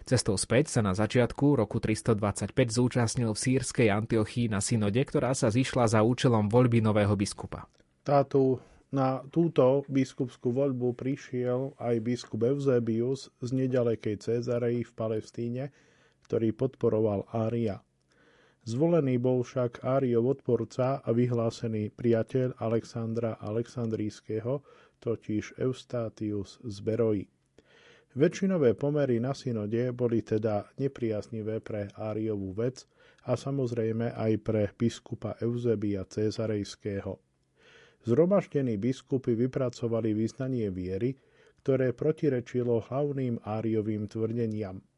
Cestou 0.05 0.38
späť 0.38 0.77
sa 0.77 0.86
na 0.86 0.93
začiatku 0.93 1.57
roku 1.57 1.81
325 1.81 2.53
zúčastnil 2.53 3.34
v 3.34 3.41
sírskej 3.41 3.89
Antiochii 3.89 4.45
na 4.45 4.62
synode, 4.62 5.01
ktorá 5.01 5.34
sa 5.34 5.49
zišla 5.49 5.89
za 5.89 6.05
účelom 6.05 6.53
voľby 6.53 6.86
nového 6.86 7.17
biskupa. 7.17 7.65
Tátu, 8.05 8.62
na 8.93 9.25
túto 9.34 9.88
biskupskú 9.89 10.53
voľbu 10.53 10.93
prišiel 10.93 11.73
aj 11.81 11.95
biskup 11.97 12.45
Eusebius 12.45 13.34
z 13.41 13.49
nedalekej 13.57 14.21
Cezareji 14.21 14.86
v 14.86 14.91
Palestíne, 14.93 15.63
ktorý 16.29 16.53
podporoval 16.53 17.25
Ária. 17.34 17.81
Zvolený 18.62 19.17
bol 19.17 19.41
však 19.41 19.82
Áriov 19.82 20.38
odporca 20.38 21.02
a 21.02 21.10
vyhlásený 21.10 21.89
priateľ 21.97 22.62
Alexandra 22.62 23.41
Alexandrijského, 23.41 24.62
totiž 25.02 25.58
Eustatius 25.58 26.62
z 26.62 26.78
Beroji. 26.86 27.26
Väčšinové 28.13 28.78
pomery 28.78 29.17
na 29.17 29.34
synode 29.34 29.89
boli 29.97 30.21
teda 30.21 30.69
nepriaznivé 30.78 31.58
pre 31.58 31.89
Áriovú 31.97 32.54
vec 32.54 32.86
a 33.26 33.34
samozrejme 33.34 34.13
aj 34.13 34.32
pre 34.45 34.69
biskupa 34.78 35.41
Eusebia 35.41 36.06
Cezarejského. 36.06 37.17
Zromaždení 38.06 38.78
biskupy 38.78 39.34
vypracovali 39.34 40.13
vyznanie 40.13 40.69
viery, 40.69 41.17
ktoré 41.65 41.97
protirečilo 41.97 42.78
hlavným 42.86 43.41
Áriovým 43.41 44.06
tvrdeniam– 44.06 44.86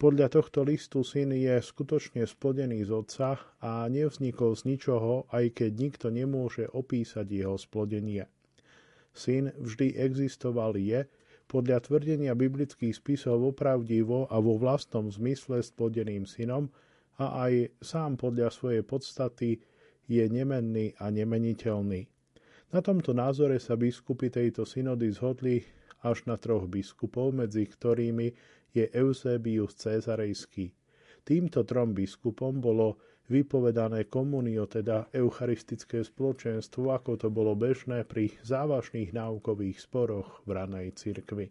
podľa 0.00 0.32
tohto 0.32 0.64
listu 0.64 1.04
syn 1.04 1.36
je 1.36 1.60
skutočne 1.60 2.24
splodený 2.24 2.88
z 2.88 2.90
otca 2.96 3.36
a 3.60 3.84
nevznikol 3.84 4.56
z 4.56 4.72
ničoho, 4.72 5.28
aj 5.28 5.60
keď 5.60 5.70
nikto 5.76 6.06
nemôže 6.08 6.64
opísať 6.72 7.28
jeho 7.28 7.60
splodenie. 7.60 8.24
Syn 9.12 9.52
vždy 9.60 10.00
existoval 10.00 10.80
je, 10.80 11.04
podľa 11.50 11.82
tvrdenia 11.82 12.32
biblických 12.32 12.94
spisov 12.94 13.42
opravdivo 13.42 14.30
a 14.30 14.38
vo 14.38 14.54
vlastnom 14.54 15.10
zmysle 15.10 15.60
splodeným 15.60 16.24
synom 16.24 16.70
a 17.18 17.50
aj 17.50 17.74
sám 17.82 18.16
podľa 18.16 18.54
svojej 18.54 18.86
podstaty 18.86 19.58
je 20.06 20.24
nemenný 20.30 20.94
a 20.96 21.10
nemeniteľný. 21.10 22.06
Na 22.70 22.78
tomto 22.78 23.10
názore 23.10 23.58
sa 23.58 23.74
biskupy 23.74 24.30
tejto 24.30 24.62
synody 24.62 25.10
zhodli 25.10 25.66
až 26.06 26.22
na 26.30 26.38
troch 26.38 26.70
biskupov, 26.70 27.34
medzi 27.34 27.66
ktorými 27.66 28.30
je 28.72 28.86
Eusebius 28.90 29.76
Cezarejský. 29.76 30.72
Týmto 31.20 31.62
trom 31.68 31.92
biskupom 31.92 32.58
bolo 32.58 32.98
vypovedané 33.30 34.10
komunio, 34.10 34.66
teda 34.66 35.06
eucharistické 35.14 36.02
spoločenstvo, 36.02 36.90
ako 36.90 37.14
to 37.14 37.28
bolo 37.30 37.54
bežné 37.54 38.02
pri 38.02 38.34
závažných 38.42 39.14
náukových 39.14 39.78
sporoch 39.78 40.42
v 40.42 40.50
ranej 40.50 40.98
cirkvi. 40.98 41.46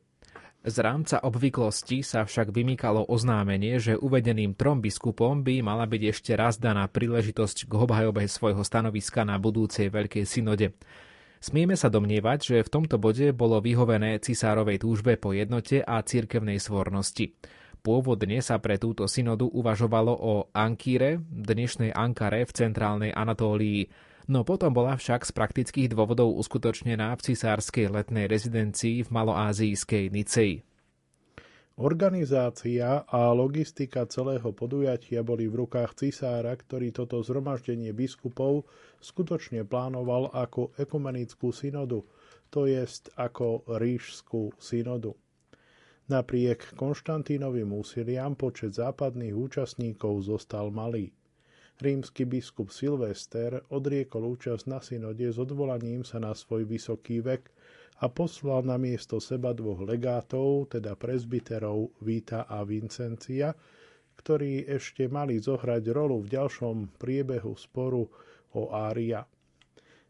Z 0.59 0.83
rámca 0.83 1.23
obvyklosti 1.23 2.03
sa 2.03 2.27
však 2.27 2.51
vymýkalo 2.51 3.07
oznámenie, 3.07 3.79
že 3.79 3.95
uvedeným 3.95 4.59
trom 4.59 4.83
biskupom 4.83 5.39
by 5.39 5.63
mala 5.63 5.87
byť 5.87 6.01
ešte 6.11 6.35
raz 6.35 6.59
daná 6.59 6.83
príležitosť 6.91 7.63
k 7.63 7.71
obhajobe 7.79 8.27
svojho 8.27 8.59
stanoviska 8.67 9.23
na 9.23 9.39
budúcej 9.39 9.87
Veľkej 9.87 10.27
synode. 10.27 10.75
Smieme 11.39 11.79
sa 11.79 11.87
domnievať, 11.87 12.39
že 12.43 12.67
v 12.67 12.71
tomto 12.71 12.99
bode 12.99 13.31
bolo 13.31 13.63
vyhovené 13.63 14.19
cisárovej 14.19 14.83
túžbe 14.83 15.15
po 15.15 15.31
jednote 15.31 15.79
a 15.79 16.03
cirkevnej 16.03 16.59
svornosti. 16.59 17.31
Pôvodne 17.79 18.43
sa 18.43 18.59
pre 18.59 18.75
túto 18.75 19.07
synodu 19.07 19.47
uvažovalo 19.47 20.11
o 20.11 20.51
Ankíre, 20.51 21.23
dnešnej 21.31 21.95
Ankare 21.95 22.43
v 22.43 22.51
centrálnej 22.51 23.15
Anatólii, 23.15 23.87
no 24.27 24.43
potom 24.43 24.75
bola 24.75 24.99
však 24.99 25.23
z 25.23 25.31
praktických 25.31 25.87
dôvodov 25.95 26.35
uskutočnená 26.43 27.15
v 27.15 27.23
cisárskej 27.31 27.87
letnej 27.87 28.27
rezidencii 28.27 29.07
v 29.07 29.09
maloázijskej 29.09 30.11
Nicei. 30.11 30.67
Organizácia 31.79 33.07
a 33.07 33.31
logistika 33.31 34.03
celého 34.03 34.51
podujatia 34.51 35.23
boli 35.23 35.47
v 35.47 35.63
rukách 35.63 35.95
cisára, 35.95 36.51
ktorý 36.51 36.91
toto 36.91 37.23
zhromaždenie 37.23 37.95
biskupov 37.95 38.67
skutočne 38.99 39.63
plánoval 39.63 40.27
ako 40.35 40.75
ekumenickú 40.75 41.55
synodu, 41.55 42.03
to 42.51 42.67
jest 42.67 43.07
ako 43.15 43.63
ríšskú 43.79 44.59
synodu. 44.59 45.15
Napriek 46.11 46.75
Konštantínovým 46.75 47.71
úsiliam 47.71 48.35
počet 48.35 48.75
západných 48.75 49.31
účastníkov 49.31 50.27
zostal 50.27 50.75
malý. 50.75 51.15
Rímsky 51.79 52.27
biskup 52.27 52.75
Silvester 52.75 53.63
odriekol 53.71 54.27
účasť 54.35 54.67
na 54.67 54.83
synode 54.83 55.31
s 55.31 55.39
odvolaním 55.39 56.03
sa 56.03 56.19
na 56.19 56.35
svoj 56.35 56.67
vysoký 56.67 57.23
vek 57.23 57.47
a 57.99 58.05
poslal 58.07 58.63
na 58.63 58.79
miesto 58.79 59.19
seba 59.19 59.51
dvoch 59.51 59.83
legátov, 59.83 60.71
teda 60.71 60.95
prezbiterov 60.95 61.91
Víta 61.99 62.47
a 62.47 62.63
Vincencia, 62.63 63.51
ktorí 64.15 64.67
ešte 64.67 65.11
mali 65.11 65.39
zohrať 65.39 65.83
rolu 65.91 66.23
v 66.23 66.31
ďalšom 66.39 66.95
priebehu 66.99 67.55
sporu 67.59 68.07
o 68.55 68.71
Ária. 68.71 69.23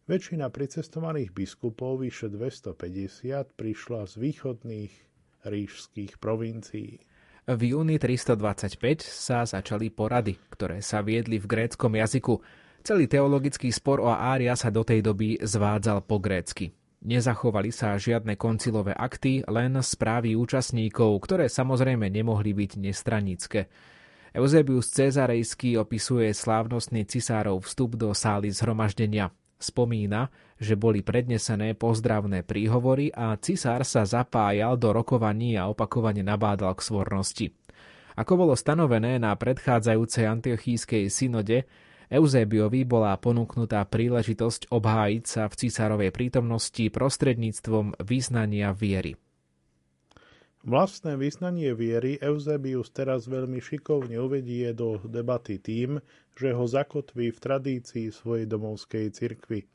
Väčšina 0.09 0.49
pricestovaných 0.49 1.29
biskupov, 1.29 2.01
vyše 2.01 2.33
250, 2.33 3.53
prišla 3.53 4.09
z 4.09 4.13
východných 4.17 4.93
ríšských 5.45 6.17
provincií. 6.17 6.97
V 7.49 7.61
júni 7.73 8.01
325 8.01 9.05
sa 9.05 9.45
začali 9.45 9.89
porady, 9.93 10.37
ktoré 10.53 10.81
sa 10.81 11.01
viedli 11.01 11.37
v 11.41 11.49
gréckom 11.49 11.93
jazyku. 11.93 12.41
Celý 12.81 13.05
teologický 13.05 13.69
spor 13.73 14.01
o 14.01 14.09
Ária 14.09 14.57
sa 14.57 14.73
do 14.73 14.81
tej 14.81 15.05
doby 15.05 15.37
zvádzal 15.41 16.05
po 16.05 16.17
grécky. 16.17 16.78
Nezachovali 16.99 17.71
sa 17.71 17.95
žiadne 17.95 18.35
koncilové 18.35 18.91
akty, 18.91 19.47
len 19.47 19.79
správy 19.79 20.35
účastníkov, 20.35 21.15
ktoré 21.23 21.47
samozrejme 21.47 22.11
nemohli 22.11 22.51
byť 22.51 22.71
nestranické. 22.75 23.71
Eusebius 24.35 24.91
Cezarejský 24.91 25.79
opisuje 25.79 26.29
slávnostný 26.35 27.07
cisárov 27.07 27.63
vstup 27.63 27.95
do 27.95 28.11
sály 28.11 28.51
zhromaždenia. 28.51 29.31
Spomína, 29.59 30.31
že 30.59 30.75
boli 30.75 31.03
prednesené 31.03 31.75
pozdravné 31.75 32.43
príhovory 32.43 33.11
a 33.11 33.35
cisár 33.39 33.83
sa 33.87 34.03
zapájal 34.03 34.75
do 34.75 34.91
rokovaní 34.91 35.55
a 35.59 35.67
opakovane 35.67 36.23
nabádal 36.23 36.75
k 36.75 36.83
svornosti. 36.83 37.47
Ako 38.19 38.35
bolo 38.35 38.53
stanovené 38.59 39.19
na 39.19 39.31
predchádzajúcej 39.35 40.27
antiochískej 40.27 41.07
synode, 41.07 41.63
Eusébiovi 42.09 42.89
bola 42.89 43.13
ponúknutá 43.21 43.85
príležitosť 43.85 44.73
obhájiť 44.73 45.23
sa 45.29 45.45
v 45.45 45.57
cisárovej 45.61 46.09
prítomnosti 46.09 46.81
prostredníctvom 46.89 48.01
význania 48.01 48.73
viery. 48.73 49.13
Vlastné 50.65 51.15
vyznanie 51.15 51.71
viery 51.71 52.19
Eusebius 52.19 52.91
teraz 52.91 53.31
veľmi 53.31 53.63
šikovne 53.63 54.19
uvedie 54.19 54.75
do 54.75 54.99
debaty 55.07 55.55
tým, 55.55 56.03
že 56.35 56.51
ho 56.51 56.65
zakotví 56.67 57.31
v 57.31 57.39
tradícii 57.39 58.11
svojej 58.11 58.43
domovskej 58.43 59.05
cirkvy. 59.13 59.69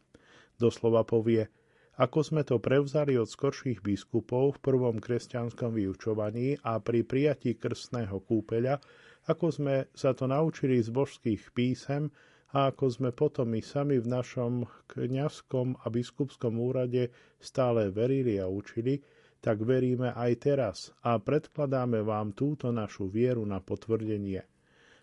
Doslova 0.61 1.07
povie, 1.07 1.49
ako 1.95 2.19
sme 2.27 2.43
to 2.43 2.59
prevzali 2.59 3.15
od 3.15 3.31
skorších 3.31 3.79
biskupov 3.79 4.59
v 4.59 4.63
prvom 4.67 4.99
kresťanskom 4.99 5.79
vyučovaní 5.79 6.59
a 6.67 6.83
pri 6.83 7.07
prijatí 7.07 7.55
krstného 7.55 8.19
kúpeľa, 8.21 8.83
ako 9.25 9.47
sme 9.49 9.89
sa 9.97 10.13
to 10.13 10.29
naučili 10.29 10.81
z 10.81 10.93
božských 10.93 11.53
písem 11.57 12.13
a 12.55 12.71
ako 12.71 12.87
sme 12.87 13.11
potom 13.11 13.51
my 13.51 13.61
sami 13.65 13.99
v 13.99 14.07
našom 14.07 14.69
kňazskom 14.87 15.81
a 15.83 15.87
biskupskom 15.91 16.55
úrade 16.61 17.11
stále 17.41 17.91
verili 17.91 18.39
a 18.39 18.47
učili, 18.47 19.03
tak 19.43 19.61
veríme 19.61 20.15
aj 20.17 20.33
teraz 20.41 20.77
a 21.05 21.21
predkladáme 21.21 22.01
vám 22.01 22.33
túto 22.33 22.73
našu 22.73 23.11
vieru 23.11 23.45
na 23.45 23.61
potvrdenie. 23.61 24.41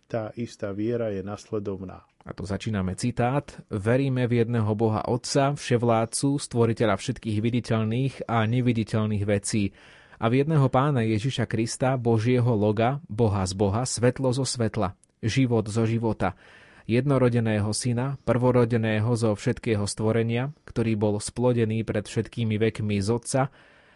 Tá 0.10 0.34
istá 0.36 0.73
viera 0.73 1.13
je 1.13 1.23
nasledovná. 1.23 2.03
A 2.21 2.38
to 2.38 2.45
začíname 2.45 2.93
citát. 2.93 3.47
Veríme 3.69 4.29
v 4.29 4.45
jedného 4.45 4.69
Boha 4.77 5.07
Otca, 5.10 5.57
vševládcu, 5.57 6.38
stvoriteľa 6.38 6.95
všetkých 6.99 7.38
viditeľných 7.41 8.13
a 8.29 8.45
neviditeľných 8.45 9.25
vecí, 9.25 9.73
a 10.21 10.29
v 10.29 10.45
jedného 10.45 10.69
pána 10.69 11.01
Ježiša 11.01 11.49
Krista, 11.49 11.97
Božieho 11.97 12.53
loga, 12.53 13.01
Boha 13.10 13.41
z 13.41 13.57
Boha, 13.57 13.81
svetlo 13.89 14.29
zo 14.29 14.45
svetla, 14.45 14.93
život 15.25 15.65
zo 15.65 15.89
života, 15.89 16.38
jednorodeného 16.86 17.73
syna, 17.73 18.21
prvorodeného 18.21 19.10
zo 19.17 19.34
všetkého 19.34 19.81
stvorenia, 19.89 20.53
ktorý 20.69 20.93
bol 20.93 21.17
splodený 21.17 21.81
pred 21.81 22.05
všetkými 22.05 22.62
vekmi 22.62 23.01
z 23.01 23.10
Otca, 23.10 23.41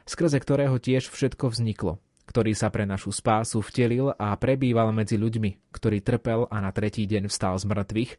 skrze 0.09 0.41
ktorého 0.41 0.81
tiež 0.81 1.13
všetko 1.13 1.53
vzniklo, 1.53 2.01
ktorý 2.25 2.57
sa 2.57 2.73
pre 2.73 2.89
našu 2.89 3.13
spásu 3.13 3.61
vtelil 3.61 4.09
a 4.17 4.33
prebýval 4.33 4.89
medzi 4.97 5.21
ľuďmi, 5.21 5.69
ktorý 5.69 6.01
trpel 6.01 6.49
a 6.49 6.57
na 6.57 6.73
tretí 6.73 7.05
deň 7.05 7.29
vstal 7.29 7.53
z 7.61 7.69
mŕtvych 7.69 8.11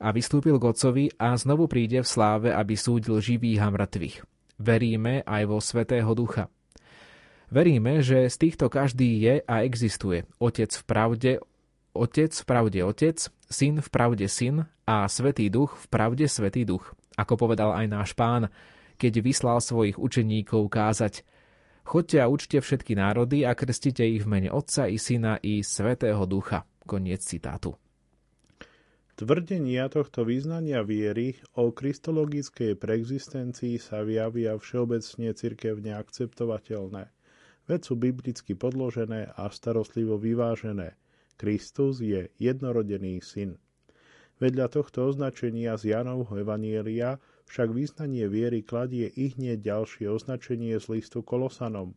a 0.00 0.08
vystúpil 0.16 0.56
k 0.56 0.64
Otcovi 0.64 1.04
a 1.20 1.36
znovu 1.36 1.68
príde 1.68 2.00
v 2.00 2.08
sláve, 2.08 2.48
aby 2.56 2.72
súdil 2.72 3.20
živých 3.20 3.60
a 3.60 3.68
mŕtvych. 3.68 4.16
Veríme 4.56 5.20
aj 5.28 5.42
vo 5.44 5.60
Svetého 5.60 6.12
Ducha, 6.16 6.48
Veríme, 7.50 7.98
že 7.98 8.30
z 8.30 8.36
týchto 8.46 8.70
každý 8.70 9.26
je 9.26 9.34
a 9.42 9.66
existuje. 9.66 10.22
Otec 10.38 10.70
v 10.70 10.84
pravde, 10.86 11.32
Otec 11.90 12.30
v 12.30 12.44
pravde 12.46 12.78
Otec, 12.86 13.18
Syn 13.50 13.82
v 13.82 13.88
pravde 13.90 14.30
Syn 14.30 14.70
a 14.86 15.10
Svetý 15.10 15.50
Duch 15.50 15.74
v 15.74 15.86
pravde 15.90 16.30
Svetý 16.30 16.62
Duch. 16.62 16.94
Ako 17.18 17.34
povedal 17.34 17.74
aj 17.74 17.86
náš 17.90 18.10
pán, 18.14 18.54
keď 18.94 19.18
vyslal 19.18 19.58
svojich 19.58 19.98
učeníkov 19.98 20.70
kázať 20.70 21.26
Chodte 21.82 22.22
a 22.22 22.30
učte 22.30 22.62
všetky 22.62 22.94
národy 22.94 23.42
a 23.42 23.58
krstite 23.58 24.06
ich 24.06 24.22
v 24.22 24.30
mene 24.30 24.54
Otca 24.54 24.86
i 24.86 24.94
Syna 24.94 25.42
i 25.42 25.66
Svetého 25.66 26.22
Ducha. 26.30 26.62
Koniec 26.86 27.26
citátu. 27.26 27.74
Tvrdenia 29.18 29.90
tohto 29.90 30.22
význania 30.22 30.86
viery 30.86 31.34
o 31.58 31.74
kristologickej 31.74 32.78
preexistencii 32.78 33.82
sa 33.82 34.06
javia 34.06 34.54
všeobecne 34.54 35.34
cirkevne 35.34 35.98
akceptovateľné 35.98 37.10
veď 37.70 37.80
sú 37.86 37.94
biblicky 37.94 38.58
podložené 38.58 39.30
a 39.38 39.46
starostlivo 39.54 40.18
vyvážené. 40.18 40.98
Kristus 41.38 42.02
je 42.02 42.26
jednorodený 42.42 43.22
syn. 43.22 43.54
Vedľa 44.42 44.66
tohto 44.74 45.06
označenia 45.06 45.78
z 45.78 45.94
Janovho 45.94 46.34
Evanielia 46.42 47.22
však 47.46 47.70
význanie 47.70 48.26
viery 48.26 48.66
kladie 48.66 49.06
i 49.14 49.30
hneď 49.30 49.62
ďalšie 49.62 50.10
označenie 50.10 50.74
z 50.82 50.86
listu 50.98 51.22
Kolosanom, 51.22 51.94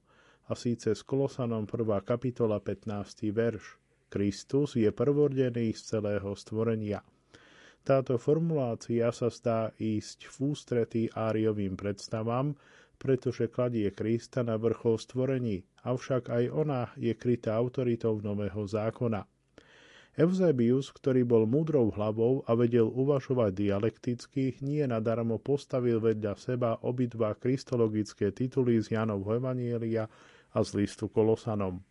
a 0.52 0.60
síce 0.60 0.92
z 0.92 1.02
Kolosanom 1.08 1.64
1. 1.64 2.04
kapitola 2.04 2.60
15. 2.60 3.32
verš. 3.32 3.80
Kristus 4.12 4.76
je 4.76 4.92
prvorodený 4.92 5.72
z 5.74 5.82
celého 5.98 6.36
stvorenia. 6.36 7.00
Táto 7.84 8.16
formulácia 8.16 9.12
sa 9.12 9.28
zdá 9.28 9.72
ísť 9.76 10.28
v 10.30 10.36
ústretí 10.52 11.04
áriovým 11.12 11.76
predstavám, 11.76 12.56
pretože 12.98 13.52
kladie 13.52 13.92
Krista 13.92 14.46
na 14.46 14.56
vrchol 14.56 14.96
stvorení, 14.96 15.64
avšak 15.84 16.30
aj 16.32 16.44
ona 16.54 16.82
je 16.96 17.12
krytá 17.14 17.58
autoritou 17.58 18.20
nového 18.24 18.64
zákona. 18.64 19.28
Eusebius, 20.14 20.94
ktorý 20.94 21.26
bol 21.26 21.50
múdrou 21.50 21.90
hlavou 21.90 22.46
a 22.46 22.54
vedel 22.54 22.86
uvažovať 22.86 23.58
dialekticky, 23.58 24.62
nie 24.62 24.86
nadarmo 24.86 25.42
postavil 25.42 25.98
vedľa 25.98 26.34
seba 26.38 26.78
obidva 26.86 27.34
kristologické 27.34 28.30
tituly 28.30 28.78
z 28.78 28.94
Janovho 28.94 29.42
Evanielia 29.42 30.06
a 30.54 30.60
z 30.62 30.86
listu 30.86 31.10
Kolosanom. 31.10 31.82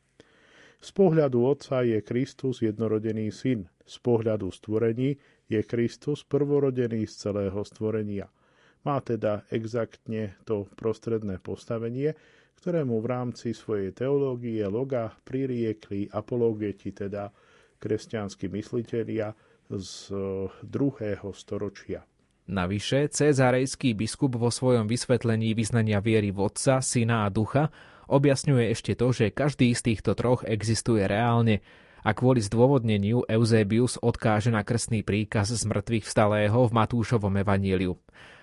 Z 0.79 0.91
pohľadu 0.95 1.43
Otca 1.43 1.83
je 1.83 1.99
Kristus 1.99 2.63
jednorodený 2.63 3.35
syn, 3.35 3.67
z 3.83 3.97
pohľadu 3.99 4.55
stvorení 4.55 5.19
je 5.51 5.61
Kristus 5.67 6.23
prvorodený 6.23 7.11
z 7.11 7.15
celého 7.27 7.59
stvorenia– 7.67 8.31
má 8.83 8.99
teda 9.03 9.47
exaktne 9.51 10.35
to 10.43 10.67
prostredné 10.75 11.39
postavenie, 11.39 12.15
ktorému 12.59 13.03
v 13.03 13.07
rámci 13.07 13.55
svojej 13.55 13.91
teológie 13.91 14.63
loga 14.71 15.11
pririekli 15.27 16.07
apologeti, 16.11 16.95
teda 16.95 17.35
kresťanskí 17.83 18.47
myslitelia 18.51 19.35
z 19.67 20.15
eh, 20.15 20.19
druhého 20.63 21.35
storočia. 21.35 22.07
Navyše, 22.43 23.07
cezarejský 23.15 23.95
biskup 23.95 24.35
vo 24.35 24.51
svojom 24.51 24.91
vysvetlení 24.91 25.55
vyznania 25.55 26.03
viery 26.03 26.35
v 26.35 26.43
Otca, 26.43 26.83
Syna 26.83 27.27
a 27.27 27.29
Ducha 27.31 27.71
objasňuje 28.11 28.67
ešte 28.75 28.99
to, 28.99 29.15
že 29.15 29.31
každý 29.31 29.71
z 29.79 29.95
týchto 29.95 30.19
troch 30.19 30.43
existuje 30.43 31.07
reálne 31.07 31.63
a 32.03 32.11
kvôli 32.11 32.43
zdôvodneniu 32.43 33.23
Eusebius 33.31 33.95
odkáže 34.03 34.51
na 34.51 34.67
krstný 34.67 35.07
príkaz 35.07 35.55
z 35.55 35.63
mŕtvych 35.63 36.03
vstalého 36.03 36.67
v 36.67 36.73
Matúšovom 36.75 37.31
evaníliu. 37.39 37.95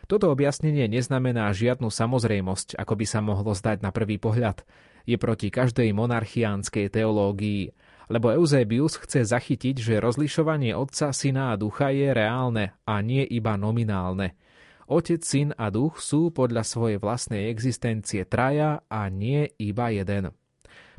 Toto 0.09 0.33
objasnenie 0.33 0.89
neznamená 0.89 1.53
žiadnu 1.53 1.93
samozrejmosť, 1.93 2.81
ako 2.81 2.93
by 2.97 3.05
sa 3.05 3.21
mohlo 3.21 3.53
zdať 3.53 3.85
na 3.85 3.93
prvý 3.93 4.17
pohľad. 4.17 4.65
Je 5.05 5.21
proti 5.21 5.53
každej 5.53 5.93
monarchiánskej 5.93 6.89
teológii, 6.89 7.69
lebo 8.09 8.33
Eusebius 8.33 8.97
chce 8.97 9.29
zachytiť, 9.29 9.77
že 9.77 10.01
rozlišovanie 10.01 10.73
Otca, 10.73 11.13
Syna 11.13 11.53
a 11.53 11.59
Ducha 11.61 11.93
je 11.93 12.09
reálne 12.09 12.73
a 12.89 13.05
nie 13.05 13.21
iba 13.21 13.53
nominálne. 13.53 14.33
Otec, 14.89 15.21
Syn 15.21 15.53
a 15.53 15.69
Duch 15.69 16.01
sú 16.01 16.33
podľa 16.33 16.65
svojej 16.65 16.97
vlastnej 16.97 17.53
existencie 17.53 18.25
traja 18.25 18.81
a 18.89 19.05
nie 19.13 19.45
iba 19.61 19.93
jeden. 19.93 20.33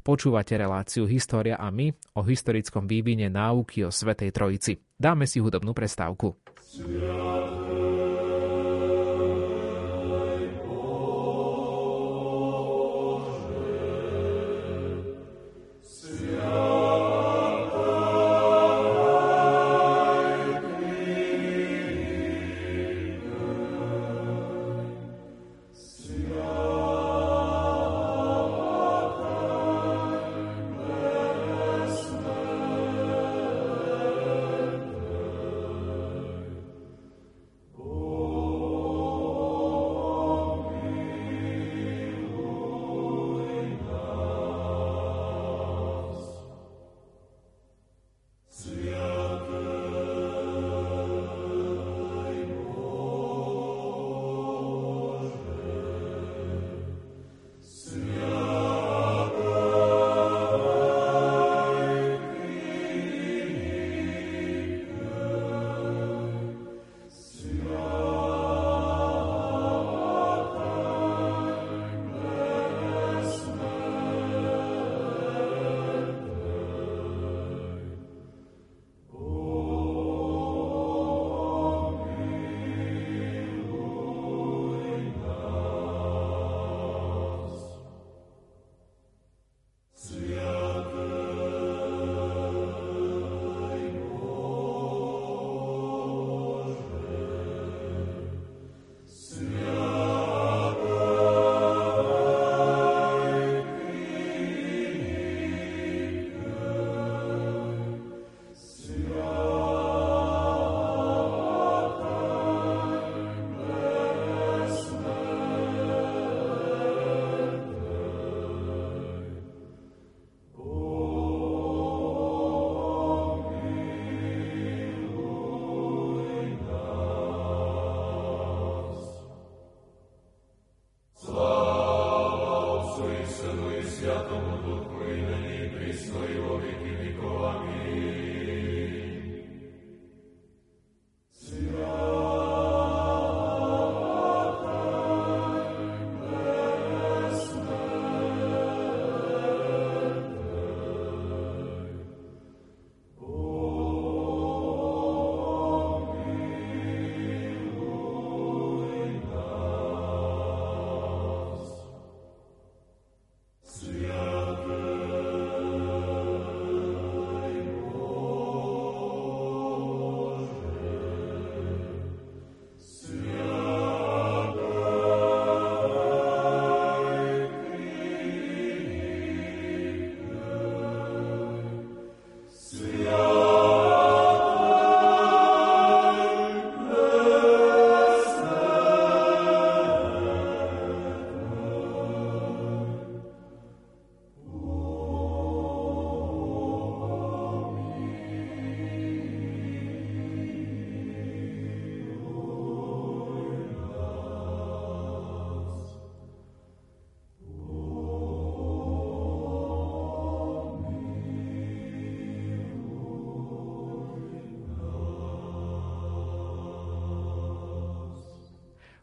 Počúvate 0.06 0.54
reláciu 0.54 1.10
História 1.10 1.58
a 1.58 1.66
my 1.74 1.90
o 2.14 2.22
historickom 2.22 2.86
vývine 2.86 3.26
náuky 3.26 3.82
o 3.82 3.90
Svetej 3.90 4.30
Trojici. 4.30 4.78
Dáme 4.94 5.26
si 5.26 5.42
hudobnú 5.42 5.74
prestávku. 5.74 6.38
Sviat. 6.62 7.69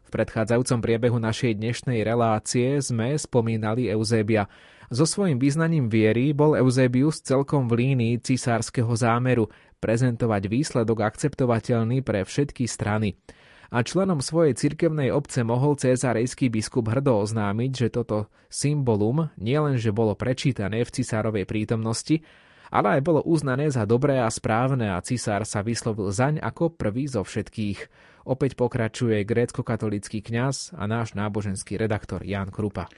V 0.08 0.16
predchádzajúcom 0.16 0.80
priebehu 0.80 1.20
našej 1.20 1.60
dnešnej 1.60 2.00
relácie 2.00 2.80
sme 2.80 3.12
spomínali 3.20 3.92
Eusébia. 3.92 4.48
So 4.88 5.04
svojím 5.04 5.36
význaním 5.36 5.92
viery 5.92 6.32
bol 6.32 6.56
Eusebius 6.56 7.20
celkom 7.20 7.68
v 7.68 7.84
línii 7.84 8.16
cisárskeho 8.24 8.88
zámeru 8.96 9.52
prezentovať 9.84 10.48
výsledok 10.48 11.04
akceptovateľný 11.12 12.00
pre 12.00 12.24
všetky 12.24 12.64
strany. 12.64 13.20
A 13.68 13.84
členom 13.84 14.24
svojej 14.24 14.56
cirkevnej 14.56 15.12
obce 15.12 15.44
mohol 15.44 15.76
cezarejský 15.76 16.48
biskup 16.48 16.88
hrdo 16.88 17.28
oznámiť, 17.28 17.70
že 17.76 17.88
toto 17.92 18.32
symbolum 18.48 19.28
nielenže 19.36 19.92
bolo 19.92 20.16
prečítané 20.16 20.88
v 20.88 20.94
cisárovej 21.04 21.44
prítomnosti, 21.44 22.24
ale 22.72 22.96
aj 22.96 23.00
bolo 23.04 23.20
uznané 23.28 23.68
za 23.68 23.84
dobré 23.84 24.24
a 24.24 24.32
správne 24.32 24.88
a 24.88 25.04
cisár 25.04 25.44
sa 25.44 25.60
vyslovil 25.60 26.08
zaň 26.08 26.40
ako 26.40 26.72
prvý 26.72 27.12
zo 27.12 27.20
všetkých. 27.20 28.07
Opäť 28.26 28.58
pokračuje 28.58 29.22
grécko-katolický 29.22 30.24
kňaz 30.24 30.74
a 30.74 30.88
náš 30.90 31.14
náboženský 31.14 31.78
redaktor 31.78 32.24
Jan 32.26 32.50
Krupa. 32.50 32.90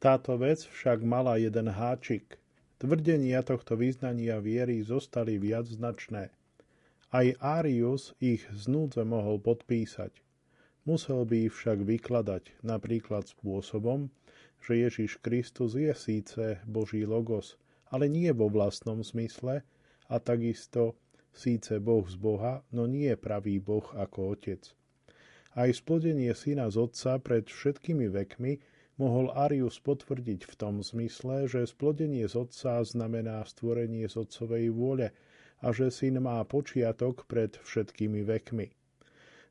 Táto 0.00 0.40
vec 0.40 0.64
však 0.64 1.04
mala 1.04 1.36
jeden 1.36 1.68
háčik. 1.68 2.40
Tvrdenia 2.80 3.44
tohto 3.44 3.76
význania 3.76 4.40
viery 4.40 4.80
zostali 4.80 5.36
viacznačné. 5.36 6.32
Aj 7.12 7.26
Arius 7.42 8.16
ich 8.22 8.48
znúdze 8.48 9.04
mohol 9.04 9.36
podpísať. 9.42 10.16
Musel 10.88 11.28
by 11.28 11.50
ich 11.50 11.52
však 11.52 11.84
vykladať 11.84 12.64
napríklad 12.64 13.28
spôsobom, 13.28 14.08
že 14.64 14.80
Ježiš 14.80 15.20
Kristus 15.20 15.76
je 15.76 15.92
síce 15.92 16.60
Boží 16.64 17.04
logos, 17.04 17.60
ale 17.92 18.08
nie 18.08 18.32
vo 18.32 18.48
vlastnom 18.48 19.04
zmysle 19.04 19.60
a 20.08 20.14
takisto 20.16 20.96
síce 21.34 21.78
Boh 21.78 22.06
z 22.06 22.16
Boha, 22.16 22.62
no 22.74 22.86
nie 22.86 23.14
pravý 23.16 23.62
Boh 23.62 23.86
ako 23.96 24.34
Otec. 24.34 24.74
Aj 25.58 25.66
splodenie 25.74 26.30
syna 26.30 26.70
z 26.70 26.78
otca 26.78 27.18
pred 27.18 27.50
všetkými 27.50 28.06
vekmi 28.06 28.62
mohol 29.02 29.32
Arius 29.34 29.82
potvrdiť 29.82 30.46
v 30.46 30.54
tom 30.54 30.84
zmysle, 30.84 31.50
že 31.50 31.66
splodenie 31.66 32.28
z 32.28 32.38
otca 32.38 32.84
znamená 32.86 33.42
stvorenie 33.48 34.06
z 34.06 34.28
otcovej 34.28 34.70
vôle 34.70 35.10
a 35.64 35.72
že 35.72 35.90
syn 35.90 36.22
má 36.22 36.38
počiatok 36.46 37.26
pred 37.26 37.56
všetkými 37.66 38.22
vekmi. 38.22 38.70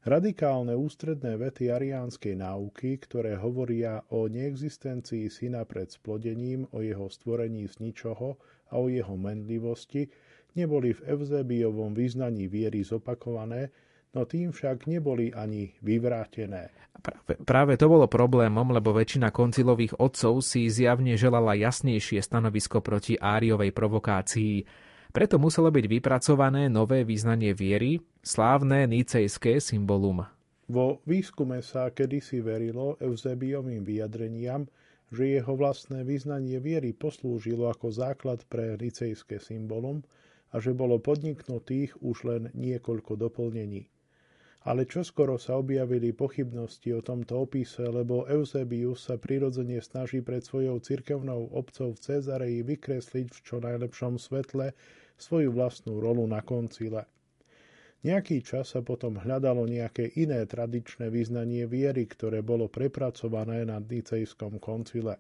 Radikálne 0.08 0.80
ústredné 0.80 1.36
vety 1.36 1.68
ariánskej 1.68 2.40
náuky, 2.40 3.04
ktoré 3.04 3.36
hovoria 3.36 4.00
o 4.08 4.32
neexistencii 4.32 5.28
syna 5.28 5.68
pred 5.68 5.92
splodením, 5.92 6.64
o 6.72 6.80
jeho 6.80 7.12
stvorení 7.12 7.68
z 7.68 7.84
ničoho 7.84 8.40
a 8.72 8.80
o 8.80 8.88
jeho 8.88 9.20
menlivosti, 9.20 10.08
neboli 10.56 10.96
v 10.96 11.02
Evzebiovom 11.06 11.94
význaní 11.94 12.50
viery 12.50 12.82
zopakované, 12.82 13.70
no 14.16 14.26
tým 14.26 14.50
však 14.50 14.90
neboli 14.90 15.30
ani 15.34 15.74
vyvrátené. 15.82 16.74
Práve, 17.00 17.34
práve 17.40 17.74
to 17.80 17.88
bolo 17.88 18.12
problémom, 18.12 18.76
lebo 18.76 18.92
väčšina 18.92 19.32
koncilových 19.32 19.96
otcov 20.02 20.44
si 20.44 20.68
zjavne 20.68 21.16
želala 21.16 21.56
jasnejšie 21.56 22.20
stanovisko 22.20 22.84
proti 22.84 23.16
Áriovej 23.16 23.72
provokácii. 23.72 24.68
Preto 25.10 25.42
muselo 25.42 25.72
byť 25.74 25.86
vypracované 25.90 26.68
nové 26.70 27.08
význanie 27.08 27.56
viery, 27.56 28.04
slávne 28.22 28.86
nicejské 28.86 29.58
symbolum. 29.58 30.28
Vo 30.70 31.02
výskume 31.10 31.66
sa 31.66 31.90
kedysi 31.90 32.46
verilo 32.46 32.94
Eusebiovým 33.02 33.82
vyjadreniam, 33.82 34.70
že 35.10 35.42
jeho 35.42 35.58
vlastné 35.58 36.06
význanie 36.06 36.62
viery 36.62 36.94
poslúžilo 36.94 37.66
ako 37.74 37.90
základ 37.90 38.46
pre 38.46 38.78
nicejské 38.78 39.42
symbolum 39.42 40.06
a 40.50 40.62
že 40.64 40.74
bolo 40.74 40.98
podniknutých 40.98 42.02
už 42.02 42.18
len 42.26 42.44
niekoľko 42.58 43.16
doplnení. 43.16 43.86
Ale 44.68 44.84
čoskoro 44.84 45.40
sa 45.40 45.56
objavili 45.56 46.12
pochybnosti 46.12 46.92
o 46.92 47.00
tomto 47.00 47.48
opise, 47.48 47.80
lebo 47.80 48.28
Eusebius 48.28 49.08
sa 49.08 49.16
prirodzene 49.16 49.80
snaží 49.80 50.20
pred 50.20 50.44
svojou 50.44 50.84
cirkevnou 50.84 51.48
obcov 51.56 51.96
v 51.96 52.04
Cezareji 52.04 52.68
vykresliť 52.68 53.28
v 53.32 53.40
čo 53.40 53.64
najlepšom 53.64 54.20
svetle 54.20 54.76
svoju 55.16 55.56
vlastnú 55.56 56.04
rolu 56.04 56.28
na 56.28 56.44
koncile. 56.44 57.08
Nejaký 58.00 58.44
čas 58.44 58.76
sa 58.76 58.80
potom 58.80 59.20
hľadalo 59.20 59.68
nejaké 59.68 60.12
iné 60.16 60.48
tradičné 60.48 61.12
vyznanie 61.12 61.68
viery, 61.68 62.08
ktoré 62.08 62.40
bolo 62.40 62.72
prepracované 62.72 63.68
na 63.68 63.80
Nicejskom 63.80 64.56
koncile. 64.60 65.20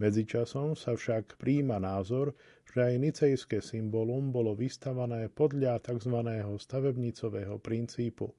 Medzičasom 0.00 0.72
sa 0.80 0.96
však 0.96 1.36
príjma 1.36 1.76
názor, 1.76 2.32
že 2.72 2.88
aj 2.88 2.94
nicejské 2.96 3.60
symbolum 3.60 4.32
bolo 4.32 4.56
vystavané 4.56 5.28
podľa 5.28 5.76
tzv. 5.84 6.16
stavebnicového 6.56 7.60
princípu. 7.60 8.32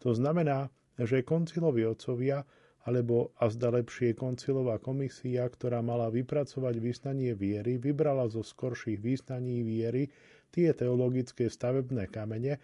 To 0.00 0.10
znamená, 0.16 0.72
že 0.96 1.20
koncilovi 1.20 1.84
otcovia 1.84 2.40
alebo 2.88 3.30
a 3.38 3.46
zda 3.46 3.78
lepšie 3.78 4.18
koncilová 4.18 4.80
komisia, 4.82 5.46
ktorá 5.46 5.84
mala 5.84 6.10
vypracovať 6.10 6.74
význanie 6.82 7.36
viery, 7.36 7.78
vybrala 7.78 8.26
zo 8.26 8.42
skorších 8.42 8.98
význaní 8.98 9.62
viery 9.62 10.10
tie 10.50 10.74
teologické 10.74 11.46
stavebné 11.46 12.10
kamene, 12.10 12.58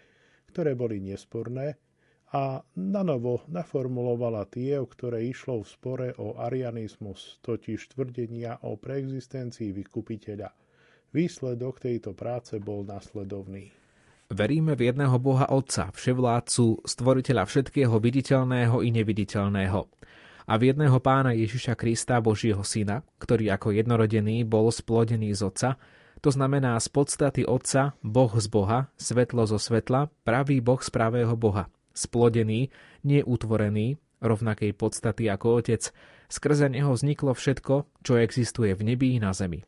ktoré 0.51 0.75
boli 0.75 0.99
nesporné, 0.99 1.79
a 2.29 2.61
nanovo 2.77 3.41
naformulovala 3.49 4.45
tie, 4.45 4.77
o 4.77 4.85
ktoré 4.85 5.25
išlo 5.25 5.65
v 5.65 5.67
spore 5.67 6.07
o 6.21 6.37
arianizmus, 6.37 7.41
totiž 7.41 7.97
tvrdenia 7.97 8.61
o 8.69 8.77
preexistencii 8.77 9.73
vykupiteľa. 9.73 10.53
Výsledok 11.09 11.81
tejto 11.81 12.13
práce 12.13 12.61
bol 12.61 12.85
nasledovný. 12.85 13.73
Veríme 14.29 14.77
v 14.77 14.93
jedného 14.93 15.17
Boha 15.17 15.49
Otca, 15.49 15.89
vševládcu, 15.89 16.85
stvoriteľa 16.85 17.49
všetkého 17.49 17.97
viditeľného 17.97 18.85
i 18.85 18.93
neviditeľného. 18.93 19.89
A 20.49 20.53
v 20.53 20.69
jedného 20.69 21.01
pána 21.01 21.33
Ježiša 21.33 21.73
Krista, 21.73 22.21
Božieho 22.21 22.61
Syna, 22.61 23.01
ktorý 23.17 23.49
ako 23.57 23.73
jednorodený 23.73 24.45
bol 24.45 24.69
splodený 24.69 25.33
z 25.33 25.49
Otca, 25.49 25.69
to 26.21 26.29
znamená 26.29 26.77
z 26.77 26.93
podstaty 26.93 27.41
Otca, 27.41 27.97
Boh 28.05 28.29
z 28.37 28.45
Boha, 28.53 28.93
svetlo 29.01 29.49
zo 29.49 29.57
svetla, 29.57 30.13
pravý 30.21 30.61
Boh 30.61 30.77
z 30.77 30.93
pravého 30.93 31.33
Boha, 31.33 31.73
splodený, 31.93 32.69
neutvorený, 33.03 33.97
rovnakej 34.19 34.75
podstaty 34.75 35.31
ako 35.31 35.63
Otec, 35.63 35.91
skrze 36.27 36.67
Neho 36.69 36.93
vzniklo 36.93 37.33
všetko, 37.33 37.87
čo 38.03 38.19
existuje 38.19 38.75
v 38.75 38.93
nebi 38.93 39.15
i 39.15 39.19
na 39.19 39.31
zemi. 39.31 39.63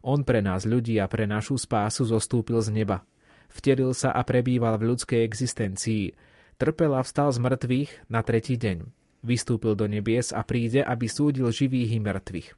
On 0.00 0.24
pre 0.24 0.40
nás 0.40 0.64
ľudí 0.64 0.96
a 0.96 1.06
pre 1.06 1.28
našu 1.28 1.60
spásu 1.60 2.08
zostúpil 2.08 2.64
z 2.64 2.72
neba, 2.72 3.04
vteril 3.52 3.92
sa 3.92 4.14
a 4.16 4.24
prebýval 4.24 4.80
v 4.80 4.94
ľudskej 4.94 5.20
existencii, 5.26 6.16
trpel 6.56 6.96
a 6.96 7.04
vstal 7.04 7.28
z 7.34 7.38
mŕtvych 7.40 7.90
na 8.08 8.24
tretí 8.24 8.56
deň. 8.56 8.88
Vystúpil 9.20 9.76
do 9.76 9.84
nebies 9.84 10.32
a 10.32 10.40
príde, 10.40 10.80
aby 10.80 11.04
súdil 11.04 11.52
živých 11.52 11.92
i 11.92 12.00
mŕtvych. 12.00 12.48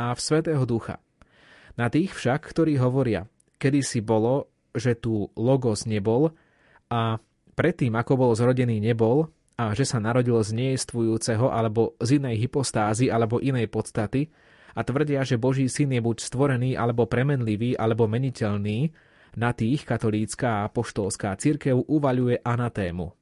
A 0.00 0.16
v 0.16 0.20
Svetého 0.20 0.64
Ducha. 0.64 0.96
Na 1.76 1.92
tých 1.92 2.16
však, 2.16 2.48
ktorí 2.48 2.80
hovoria, 2.80 3.28
kedy 3.60 3.84
si 3.84 4.00
bolo, 4.00 4.48
že 4.72 4.96
tu 4.96 5.28
Logos 5.36 5.84
nebol 5.84 6.32
a 6.88 7.20
predtým, 7.60 7.92
ako 7.92 8.16
bol 8.16 8.32
zrodený, 8.32 8.80
nebol 8.80 9.28
a 9.60 9.76
že 9.76 9.84
sa 9.84 10.00
narodil 10.00 10.40
z 10.40 10.56
nejestvujúceho 10.56 11.52
alebo 11.52 11.92
z 12.00 12.16
inej 12.16 12.48
hypostázy 12.48 13.12
alebo 13.12 13.36
inej 13.44 13.68
podstaty 13.68 14.32
a 14.72 14.80
tvrdia, 14.80 15.20
že 15.28 15.36
Boží 15.36 15.68
syn 15.68 15.92
je 15.92 16.00
buď 16.00 16.24
stvorený 16.24 16.72
alebo 16.80 17.04
premenlivý 17.04 17.76
alebo 17.76 18.08
meniteľný, 18.08 18.88
na 19.36 19.54
tých 19.54 19.86
katolícka 19.86 20.66
a 20.66 20.70
poštolská 20.72 21.38
církev 21.38 21.86
uvaľuje 21.86 22.42
anatému. 22.42 23.14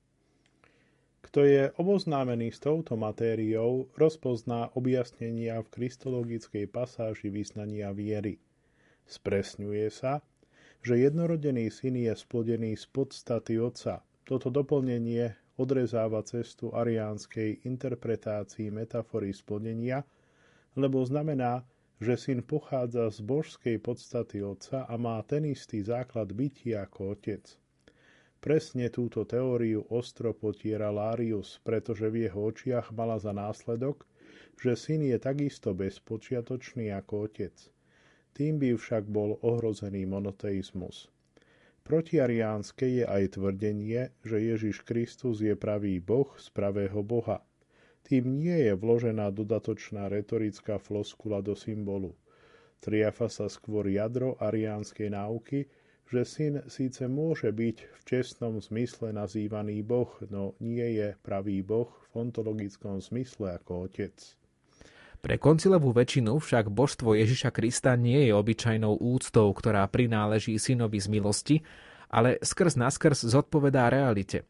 Kto 1.20 1.44
je 1.44 1.68
oboznámený 1.76 2.56
s 2.56 2.64
touto 2.64 2.96
matériou, 2.96 3.92
rozpozná 3.92 4.72
objasnenia 4.72 5.60
v 5.60 5.68
kristologickej 5.68 6.64
pasáži 6.72 7.28
vyznania 7.28 7.92
viery. 7.92 8.40
Spresňuje 9.04 9.92
sa, 9.92 10.24
že 10.80 10.96
jednorodený 10.96 11.68
syn 11.68 12.00
je 12.00 12.16
splodený 12.16 12.80
z 12.80 12.88
podstaty 12.88 13.60
Otca. 13.60 14.07
Toto 14.28 14.52
doplnenie 14.52 15.32
odrezáva 15.56 16.20
cestu 16.20 16.68
ariánskej 16.68 17.64
interpretácii 17.64 18.68
metafory 18.68 19.32
splodenia, 19.32 20.04
lebo 20.76 21.00
znamená, 21.00 21.64
že 21.96 22.20
syn 22.20 22.44
pochádza 22.44 23.08
z 23.08 23.24
božskej 23.24 23.80
podstaty 23.80 24.44
otca 24.44 24.84
a 24.84 24.94
má 25.00 25.16
ten 25.24 25.48
istý 25.48 25.80
základ 25.80 26.36
bytia 26.36 26.84
ako 26.84 27.16
otec. 27.16 27.40
Presne 28.38 28.92
túto 28.92 29.24
teóriu 29.24 29.88
ostro 29.88 30.36
potiera 30.36 30.92
Larius, 30.92 31.56
pretože 31.64 32.12
v 32.12 32.28
jeho 32.28 32.52
očiach 32.52 32.92
mala 32.92 33.16
za 33.16 33.32
následok, 33.32 34.04
že 34.60 34.76
syn 34.76 35.08
je 35.08 35.16
takisto 35.16 35.72
bezpočiatočný 35.72 36.92
ako 36.92 37.32
otec. 37.32 37.56
Tým 38.36 38.60
by 38.60 38.76
však 38.76 39.08
bol 39.08 39.40
ohrozený 39.40 40.04
monoteizmus. 40.04 41.08
Protiariánske 41.88 42.84
je 42.84 43.04
aj 43.08 43.40
tvrdenie, 43.40 44.12
že 44.20 44.36
Ježiš 44.36 44.84
Kristus 44.84 45.40
je 45.40 45.56
pravý 45.56 46.04
Boh 46.04 46.28
z 46.36 46.52
pravého 46.52 47.00
Boha– 47.00 47.40
tým 48.08 48.40
nie 48.40 48.56
je 48.64 48.72
vložená 48.72 49.28
dodatočná 49.28 50.08
retorická 50.08 50.80
floskula 50.80 51.44
do 51.44 51.52
symbolu. 51.52 52.16
Triafa 52.80 53.28
sa 53.28 53.52
skôr 53.52 53.84
jadro 53.84 54.40
ariánskej 54.40 55.12
náuky, 55.12 55.68
že 56.08 56.24
syn 56.24 56.64
síce 56.72 57.04
môže 57.04 57.52
byť 57.52 57.76
v 57.84 58.02
čestnom 58.08 58.64
zmysle 58.64 59.12
nazývaný 59.12 59.84
Boh, 59.84 60.08
no 60.32 60.56
nie 60.56 60.96
je 60.96 61.20
pravý 61.20 61.60
Boh 61.60 61.92
v 62.16 62.24
ontologickom 62.24 62.96
zmysle 63.04 63.60
ako 63.60 63.92
otec. 63.92 64.16
Pre 65.18 65.34
koncilovú 65.34 65.90
väčšinu 65.90 66.38
však 66.38 66.70
božstvo 66.70 67.18
Ježiša 67.18 67.50
Krista 67.50 67.98
nie 67.98 68.30
je 68.30 68.32
obyčajnou 68.38 69.02
úctou, 69.02 69.50
ktorá 69.50 69.82
prináleží 69.90 70.54
synovi 70.62 71.02
z 71.02 71.10
milosti, 71.10 71.56
ale 72.06 72.38
skrz 72.38 72.78
naskrz 72.78 73.26
zodpovedá 73.26 73.90
realite. 73.90 74.46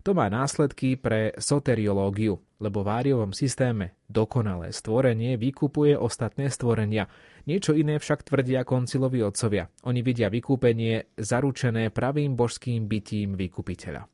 To 0.00 0.16
má 0.16 0.32
následky 0.32 0.96
pre 0.96 1.36
soteriológiu, 1.36 2.40
lebo 2.56 2.80
v 2.80 2.88
Áriovom 2.88 3.36
systéme 3.36 4.00
dokonalé 4.08 4.72
stvorenie 4.72 5.36
vykupuje 5.36 5.92
ostatné 5.92 6.48
stvorenia. 6.48 7.04
Niečo 7.44 7.76
iné 7.76 8.00
však 8.00 8.24
tvrdia 8.24 8.64
koncilovi 8.64 9.20
otcovia. 9.20 9.68
Oni 9.84 10.00
vidia 10.00 10.32
vykúpenie 10.32 11.16
zaručené 11.20 11.92
pravým 11.92 12.32
božským 12.32 12.88
bytím 12.88 13.36
vykupiteľa. 13.36 14.08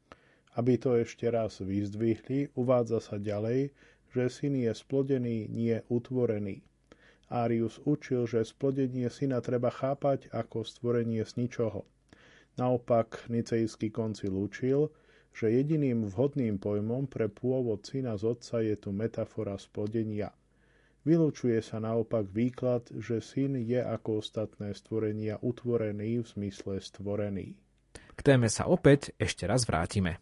Aby 0.58 0.74
to 0.80 0.98
ešte 0.98 1.30
raz 1.30 1.62
vyzdvihli, 1.62 2.56
uvádza 2.58 2.98
sa 2.98 3.20
ďalej, 3.20 3.70
že 4.16 4.32
syn 4.32 4.56
je 4.56 4.72
splodený, 4.72 5.52
nie 5.52 5.76
utvorený. 5.92 6.64
Árius 7.28 7.76
učil, 7.84 8.24
že 8.24 8.48
splodenie 8.48 9.12
syna 9.12 9.44
treba 9.44 9.68
chápať 9.68 10.32
ako 10.32 10.64
stvorenie 10.64 11.20
z 11.20 11.44
ničoho. 11.44 11.84
Naopak 12.56 13.28
Nicejský 13.28 13.92
koncil 13.92 14.32
učil, 14.32 14.88
že 15.36 15.52
jediným 15.52 16.08
vhodným 16.08 16.56
pojmom 16.56 17.04
pre 17.04 17.28
pôvod 17.28 17.84
syna 17.84 18.16
z 18.16 18.24
otca 18.24 18.64
je 18.64 18.72
tu 18.80 18.88
metafora 18.96 19.60
splodenia. 19.60 20.32
Vylúčuje 21.04 21.60
sa 21.60 21.76
naopak 21.76 22.32
výklad, 22.32 22.88
že 22.96 23.20
syn 23.20 23.60
je 23.60 23.84
ako 23.84 24.24
ostatné 24.24 24.72
stvorenia 24.72 25.36
utvorený 25.44 26.24
v 26.24 26.26
zmysle 26.26 26.80
stvorený. 26.80 27.52
K 28.16 28.20
téme 28.24 28.48
sa 28.48 28.64
opäť 28.64 29.12
ešte 29.20 29.44
raz 29.44 29.68
vrátime. 29.68 30.16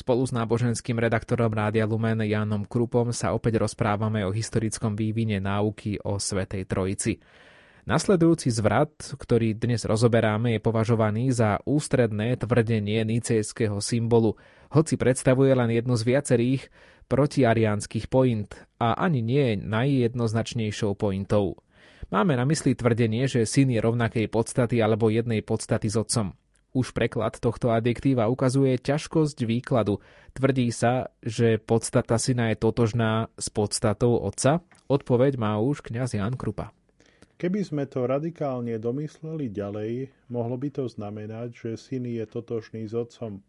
Spolu 0.00 0.24
s 0.24 0.32
náboženským 0.32 0.96
redaktorom 0.96 1.52
Rádia 1.52 1.84
Lumen 1.84 2.24
Jánom 2.24 2.64
Krupom 2.64 3.12
sa 3.12 3.36
opäť 3.36 3.60
rozprávame 3.60 4.24
o 4.24 4.32
historickom 4.32 4.96
vývine 4.96 5.44
náuky 5.44 6.00
o 6.00 6.16
Svetej 6.16 6.64
Trojici. 6.64 7.20
Nasledujúci 7.84 8.48
zvrat, 8.48 8.96
ktorý 8.96 9.52
dnes 9.60 9.84
rozoberáme, 9.84 10.56
je 10.56 10.64
považovaný 10.64 11.36
za 11.36 11.60
ústredné 11.68 12.40
tvrdenie 12.40 13.04
nicejského 13.04 13.76
symbolu, 13.84 14.40
hoci 14.72 14.96
predstavuje 14.96 15.52
len 15.52 15.68
jednu 15.68 15.92
z 16.00 16.02
viacerých 16.08 16.72
protiariánskych 17.04 18.08
point 18.08 18.56
a 18.80 18.96
ani 18.96 19.20
nie 19.20 19.52
je 19.52 19.56
najjednoznačnejšou 19.68 20.96
pointou. 20.96 21.60
Máme 22.08 22.40
na 22.40 22.48
mysli 22.48 22.72
tvrdenie, 22.72 23.28
že 23.28 23.44
syn 23.44 23.68
je 23.68 23.84
rovnakej 23.84 24.32
podstaty 24.32 24.80
alebo 24.80 25.12
jednej 25.12 25.44
podstaty 25.44 25.92
s 25.92 26.00
otcom. 26.00 26.39
Už 26.70 26.94
preklad 26.94 27.34
tohto 27.42 27.74
adjektíva 27.74 28.30
ukazuje 28.30 28.78
ťažkosť 28.78 29.42
výkladu. 29.42 29.98
Tvrdí 30.38 30.70
sa, 30.70 31.10
že 31.18 31.58
podstata 31.58 32.14
syna 32.14 32.54
je 32.54 32.62
totožná 32.62 33.26
s 33.34 33.50
podstatou 33.50 34.22
otca? 34.22 34.62
Odpoveď 34.86 35.34
má 35.34 35.58
už 35.58 35.82
kňaz 35.82 36.14
Jan 36.14 36.38
Krupa. 36.38 36.70
Keby 37.40 37.64
sme 37.66 37.84
to 37.90 38.06
radikálne 38.06 38.76
domysleli 38.78 39.50
ďalej, 39.50 40.14
mohlo 40.30 40.54
by 40.60 40.70
to 40.70 40.86
znamenať, 40.86 41.56
že 41.56 41.70
syn 41.80 42.06
je 42.06 42.22
totožný 42.28 42.86
s 42.86 42.94
otcom. 42.94 43.42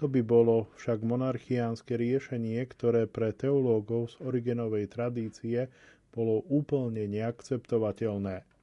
To 0.00 0.08
by 0.08 0.24
bolo 0.24 0.72
však 0.80 1.04
monarchiánske 1.04 2.00
riešenie, 2.00 2.64
ktoré 2.64 3.04
pre 3.04 3.36
teológov 3.36 4.16
z 4.16 4.24
origenovej 4.24 4.88
tradície 4.88 5.68
bolo 6.14 6.46
úplne 6.48 7.10
neakceptovateľné. 7.10 8.53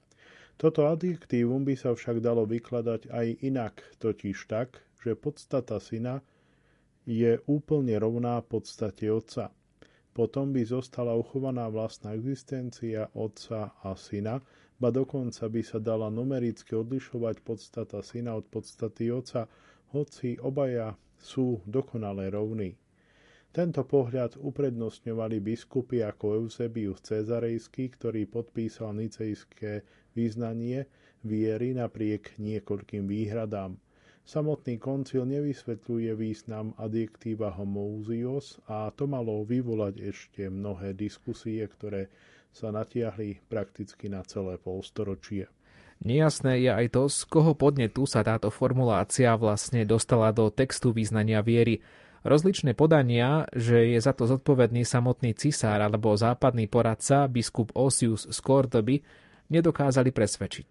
Toto 0.61 0.85
adjektívum 0.85 1.65
by 1.65 1.73
sa 1.73 1.97
však 1.97 2.21
dalo 2.21 2.45
vykladať 2.45 3.09
aj 3.09 3.27
inak, 3.41 3.81
totiž 3.97 4.45
tak, 4.45 4.77
že 5.01 5.17
podstata 5.17 5.81
syna 5.81 6.21
je 7.01 7.41
úplne 7.49 7.97
rovná 7.97 8.45
podstate 8.45 9.09
otca. 9.09 9.49
Potom 10.13 10.53
by 10.53 10.61
zostala 10.61 11.17
uchovaná 11.17 11.65
vlastná 11.65 12.13
existencia 12.13 13.09
otca 13.17 13.73
a 13.81 13.97
syna, 13.97 14.37
ba 14.77 14.93
dokonca 14.93 15.49
by 15.49 15.65
sa 15.65 15.81
dala 15.81 16.13
numericky 16.13 16.77
odlišovať 16.77 17.41
podstata 17.41 18.05
syna 18.05 18.37
od 18.37 18.45
podstaty 18.45 19.09
otca, 19.09 19.49
hoci 19.97 20.37
obaja 20.45 20.93
sú 21.17 21.65
dokonale 21.65 22.29
rovní. 22.29 22.77
Tento 23.49 23.81
pohľad 23.81 24.37
uprednostňovali 24.37 25.41
biskupy 25.41 26.05
ako 26.05 26.45
Eusebius 26.45 27.01
Cezarejský, 27.01 27.97
ktorý 27.97 28.29
podpísal 28.29 28.95
nicejské 28.95 29.83
význanie 30.17 30.85
viery 31.23 31.77
napriek 31.77 32.35
niekoľkým 32.41 33.05
výhradám. 33.05 33.77
Samotný 34.21 34.77
koncil 34.77 35.25
nevysvetľuje 35.25 36.13
význam 36.13 36.77
adjektíva 36.77 37.51
homouzios 37.57 38.61
a 38.69 38.93
to 38.93 39.09
malo 39.09 39.41
vyvolať 39.41 39.97
ešte 39.97 40.45
mnohé 40.47 40.93
diskusie, 40.93 41.65
ktoré 41.65 42.07
sa 42.53 42.69
natiahli 42.69 43.41
prakticky 43.49 44.11
na 44.11 44.21
celé 44.21 44.61
polstoročie. 44.61 45.49
Nejasné 46.01 46.65
je 46.65 46.71
aj 46.73 46.87
to, 46.97 47.03
z 47.09 47.19
koho 47.29 47.53
podnetu 47.53 48.09
sa 48.09 48.25
táto 48.25 48.49
formulácia 48.49 49.37
vlastne 49.37 49.85
dostala 49.85 50.33
do 50.33 50.49
textu 50.49 50.89
význania 50.89 51.45
viery. 51.45 51.81
Rozličné 52.21 52.77
podania, 52.77 53.49
že 53.53 53.97
je 53.97 53.99
za 54.01 54.13
to 54.13 54.29
zodpovedný 54.29 54.85
samotný 54.85 55.33
cisár 55.37 55.81
alebo 55.81 56.13
západný 56.13 56.69
poradca 56.69 57.25
biskup 57.29 57.73
Osius 57.73 58.29
z 58.29 58.37
Kordoby, 58.41 59.01
nedokázali 59.51 60.15
presvedčiť. 60.15 60.69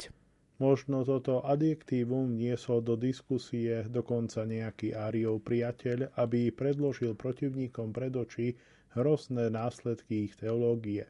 Možno 0.61 1.09
toto 1.09 1.41
adjektívum 1.41 2.37
niesol 2.37 2.85
do 2.85 2.93
diskusie 2.93 3.85
dokonca 3.89 4.45
nejaký 4.45 4.93
Áriov 4.93 5.41
priateľ, 5.41 6.17
aby 6.21 6.53
predložil 6.53 7.17
protivníkom 7.17 7.97
pred 7.97 8.13
oči 8.13 8.57
hrozné 8.93 9.49
následky 9.49 10.29
ich 10.29 10.37
teológie. 10.37 11.09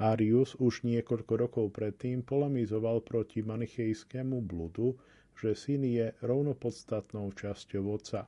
Arius 0.00 0.56
už 0.56 0.80
niekoľko 0.88 1.32
rokov 1.36 1.66
predtým 1.76 2.24
polemizoval 2.24 3.04
proti 3.04 3.44
manichejskému 3.44 4.40
bludu, 4.40 4.96
že 5.36 5.52
syn 5.52 5.84
je 5.84 6.16
rovnopodstatnou 6.24 7.36
časťou 7.36 7.84
otca. 7.84 8.24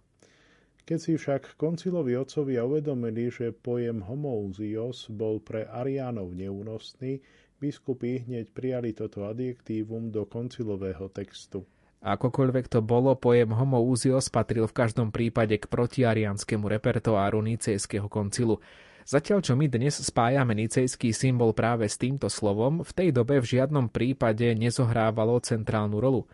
Keď 0.85 0.99
si 1.01 1.13
však 1.17 1.57
koncilovi 1.57 2.13
otcovia 2.13 2.69
uvedomili, 2.69 3.33
že 3.33 3.57
pojem 3.57 4.05
homouzios 4.05 5.09
bol 5.09 5.41
pre 5.41 5.65
Ariánov 5.65 6.37
neúnosný, 6.37 7.25
biskupy 7.63 8.27
hneď 8.27 8.51
prijali 8.51 8.91
toto 8.91 9.31
adjektívum 9.31 10.11
do 10.11 10.27
koncilového 10.27 11.07
textu. 11.15 11.63
Akokoľvek 12.03 12.67
to 12.67 12.83
bolo, 12.83 13.15
pojem 13.15 13.55
homouzios 13.55 14.27
patril 14.27 14.67
v 14.67 14.75
každom 14.75 15.15
prípade 15.15 15.55
k 15.55 15.71
protiarianskému 15.71 16.67
repertoáru 16.67 17.39
Nicejského 17.39 18.11
koncilu. 18.11 18.59
Zatiaľ, 19.07 19.39
čo 19.39 19.55
my 19.55 19.71
dnes 19.71 20.03
spájame 20.03 20.55
nicejský 20.59 21.15
symbol 21.15 21.55
práve 21.55 21.87
s 21.87 21.99
týmto 21.99 22.27
slovom, 22.27 22.83
v 22.83 22.91
tej 22.91 23.09
dobe 23.15 23.39
v 23.39 23.47
žiadnom 23.47 23.91
prípade 23.91 24.51
nezohrávalo 24.59 25.39
centrálnu 25.43 26.03
rolu. 26.03 26.27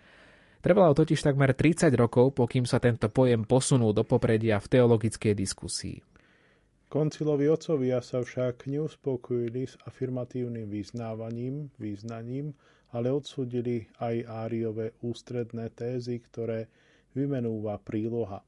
Trvalo 0.65 0.97
totiž 0.97 1.21
takmer 1.21 1.53
30 1.53 1.93
rokov, 1.97 2.37
pokým 2.37 2.65
sa 2.65 2.81
tento 2.81 3.09
pojem 3.13 3.45
posunul 3.45 3.93
do 3.93 4.05
popredia 4.05 4.61
v 4.61 4.69
teologickej 4.69 5.33
diskusii. 5.37 5.97
Koncilovi 6.89 7.53
otcovia 7.53 8.01
sa 8.01 8.25
však 8.25 8.65
neuspokojili 8.65 9.69
s 9.69 9.77
afirmatívnym 9.85 10.73
vyznávaním, 10.73 11.69
význaním, 11.77 12.57
ale 12.97 13.13
odsudili 13.13 13.85
aj 14.01 14.25
Áriové 14.25 14.97
ústredné 15.05 15.69
tézy, 15.77 16.25
ktoré 16.25 16.73
vymenúva 17.13 17.77
príloha. 17.77 18.41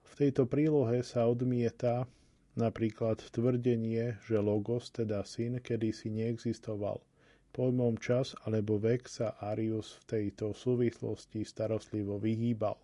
V 0.00 0.12
tejto 0.16 0.48
prílohe 0.48 1.04
sa 1.04 1.28
odmieta 1.28 2.08
napríklad 2.56 3.20
tvrdenie, 3.20 4.16
že 4.24 4.40
logos, 4.40 4.88
teda 4.88 5.20
syn, 5.28 5.60
kedysi 5.60 6.08
neexistoval– 6.08 7.04
Pojmom 7.56 7.96
čas 7.96 8.36
alebo 8.44 8.76
vek 8.76 9.08
sa 9.08 9.32
Arius 9.40 9.96
v 10.04 10.28
tejto 10.28 10.52
súvislosti 10.52 11.40
starostlivo 11.40 12.20
vyhýbal. 12.20 12.76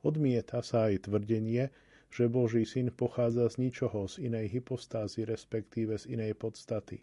Odmieta 0.00 0.64
sa 0.64 0.88
aj 0.88 1.12
tvrdenie, 1.12 1.68
že 2.12 2.28
Boží 2.28 2.68
syn 2.68 2.92
pochádza 2.92 3.48
z 3.48 3.64
ničoho, 3.64 4.04
z 4.04 4.28
inej 4.28 4.60
hypostázy, 4.60 5.24
respektíve 5.24 5.96
z 5.96 6.12
inej 6.12 6.36
podstaty. 6.36 7.00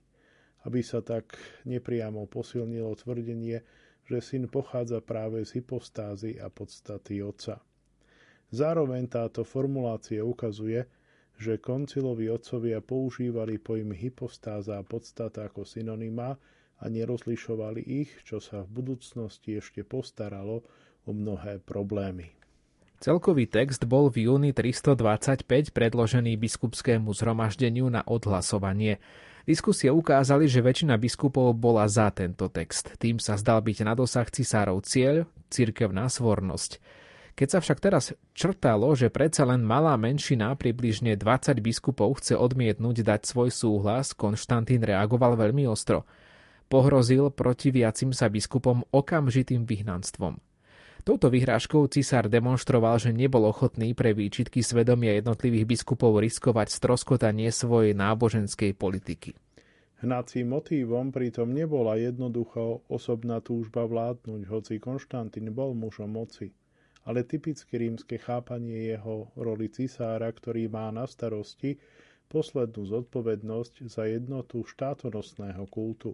Aby 0.70 0.86
sa 0.86 1.02
tak 1.02 1.34
nepriamo 1.66 2.30
posilnilo 2.30 2.94
tvrdenie, 2.94 3.66
že 4.06 4.18
syn 4.22 4.46
pochádza 4.46 5.02
práve 5.02 5.42
z 5.42 5.60
hypostázy 5.60 6.38
a 6.38 6.54
podstaty 6.54 7.26
Otca. 7.26 7.58
Zároveň 8.54 9.10
táto 9.10 9.42
formulácia 9.42 10.22
ukazuje, 10.22 10.86
že 11.40 11.58
koncilovi 11.58 12.28
otcovia 12.30 12.84
používali 12.84 13.58
pojmy 13.58 13.96
hypostáza 13.96 14.78
a 14.78 14.84
podstata 14.84 15.48
ako 15.50 15.66
synonymá, 15.66 16.38
a 16.80 16.86
nerozlišovali 16.88 17.84
ich, 17.84 18.12
čo 18.24 18.40
sa 18.40 18.64
v 18.64 18.84
budúcnosti 18.84 19.60
ešte 19.60 19.84
postaralo 19.84 20.64
o 21.04 21.12
mnohé 21.12 21.60
problémy. 21.60 22.39
Celkový 23.00 23.48
text 23.48 23.88
bol 23.88 24.12
v 24.12 24.28
júni 24.28 24.52
325 24.52 25.48
predložený 25.72 26.36
biskupskému 26.36 27.16
zhromaždeniu 27.16 27.88
na 27.88 28.04
odhlasovanie. 28.04 29.00
Diskusie 29.48 29.88
ukázali, 29.88 30.52
že 30.52 30.60
väčšina 30.60 31.00
biskupov 31.00 31.56
bola 31.56 31.88
za 31.88 32.12
tento 32.12 32.52
text. 32.52 32.92
Tým 33.00 33.16
sa 33.24 33.40
zdal 33.40 33.64
byť 33.64 33.88
na 33.88 33.96
dosah 33.96 34.28
cisárov 34.28 34.84
cieľ, 34.84 35.24
cirkevná 35.48 36.12
svornosť. 36.12 36.84
Keď 37.40 37.48
sa 37.48 37.60
však 37.64 37.80
teraz 37.80 38.12
črtalo, 38.36 38.92
že 39.00 39.08
predsa 39.08 39.48
len 39.48 39.64
malá 39.64 39.96
menšina, 39.96 40.52
približne 40.60 41.16
20 41.16 41.56
biskupov, 41.64 42.20
chce 42.20 42.36
odmietnúť 42.36 43.08
dať 43.08 43.24
svoj 43.24 43.48
súhlas, 43.48 44.12
Konštantín 44.12 44.84
reagoval 44.84 45.40
veľmi 45.40 45.64
ostro– 45.72 46.04
pohrozil 46.70 47.34
protiviacim 47.34 48.14
sa 48.14 48.30
biskupom 48.30 48.86
okamžitým 48.94 49.66
vyhnanstvom. 49.66 50.38
Touto 51.10 51.34
vyhrážkou 51.34 51.90
cisár 51.90 52.30
demonstroval, 52.30 53.02
že 53.02 53.10
nebol 53.10 53.50
ochotný 53.50 53.98
pre 53.98 54.14
výčitky 54.14 54.62
svedomia 54.62 55.18
jednotlivých 55.18 55.66
biskupov 55.66 56.22
riskovať 56.22 56.70
stroskotanie 56.70 57.50
svojej 57.50 57.98
náboženskej 57.98 58.78
politiky. 58.78 59.34
Hnacím 60.06 60.54
motívom 60.54 61.10
pritom 61.10 61.50
nebola 61.50 61.98
jednoducho 61.98 62.86
osobná 62.94 63.42
túžba 63.42 63.90
vládnuť, 63.90 64.54
hoci 64.54 64.78
Konštantín 64.78 65.50
bol 65.50 65.74
mužom 65.74 66.14
moci, 66.14 66.54
ale 67.10 67.26
typicky 67.26 67.82
rímske 67.82 68.22
chápanie 68.22 68.94
jeho 68.94 69.34
roli 69.34 69.74
cisára, 69.74 70.30
ktorý 70.30 70.70
má 70.70 70.94
na 70.94 71.10
starosti 71.10 71.82
poslednú 72.30 72.86
zodpovednosť 72.86 73.90
za 73.90 74.06
jednotu 74.06 74.62
štátonosného 74.62 75.66
kultu. 75.74 76.14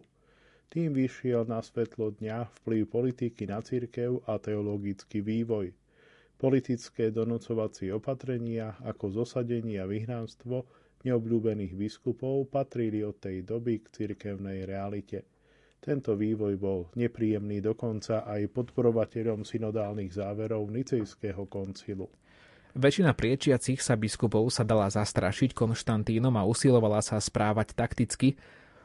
Tým 0.76 0.91
vyšiel 0.91 1.47
na 1.47 1.63
svetlo 1.63 2.11
dňa 2.19 2.51
vplyv 2.59 2.84
politiky 2.91 3.47
na 3.47 3.63
cirkev 3.63 4.19
a 4.28 4.36
teologický 4.36 5.23
vývoj. 5.23 5.71
Politické 6.36 7.15
donocovacie 7.15 7.95
opatrenia 7.95 8.76
ako 8.84 9.23
zosadenie 9.23 9.80
a 9.80 9.88
vyhnánstvo 9.88 10.67
neobľúbených 11.07 11.80
biskupov 11.80 12.51
patrili 12.51 13.07
od 13.07 13.15
tej 13.23 13.47
doby 13.47 13.88
k 13.88 14.03
cirkevnej 14.03 14.67
realite. 14.67 15.23
Tento 15.80 16.11
vývoj 16.19 16.59
bol 16.59 16.91
nepríjemný 16.99 17.63
dokonca 17.63 18.28
aj 18.28 18.51
podporovateľom 18.51 19.47
synodálnych 19.47 20.11
záverov 20.11 20.67
Nicejského 20.76 21.47
koncilu. 21.47 22.11
Väčšina 22.76 23.15
priečiacich 23.15 23.80
sa 23.80 23.95
biskupov 23.95 24.51
sa 24.51 24.67
dala 24.67 24.91
zastrašiť 24.91 25.55
Konštantínom 25.55 26.36
a 26.36 26.43
usilovala 26.43 26.99
sa 26.99 27.15
správať 27.15 27.71
takticky, 27.71 28.36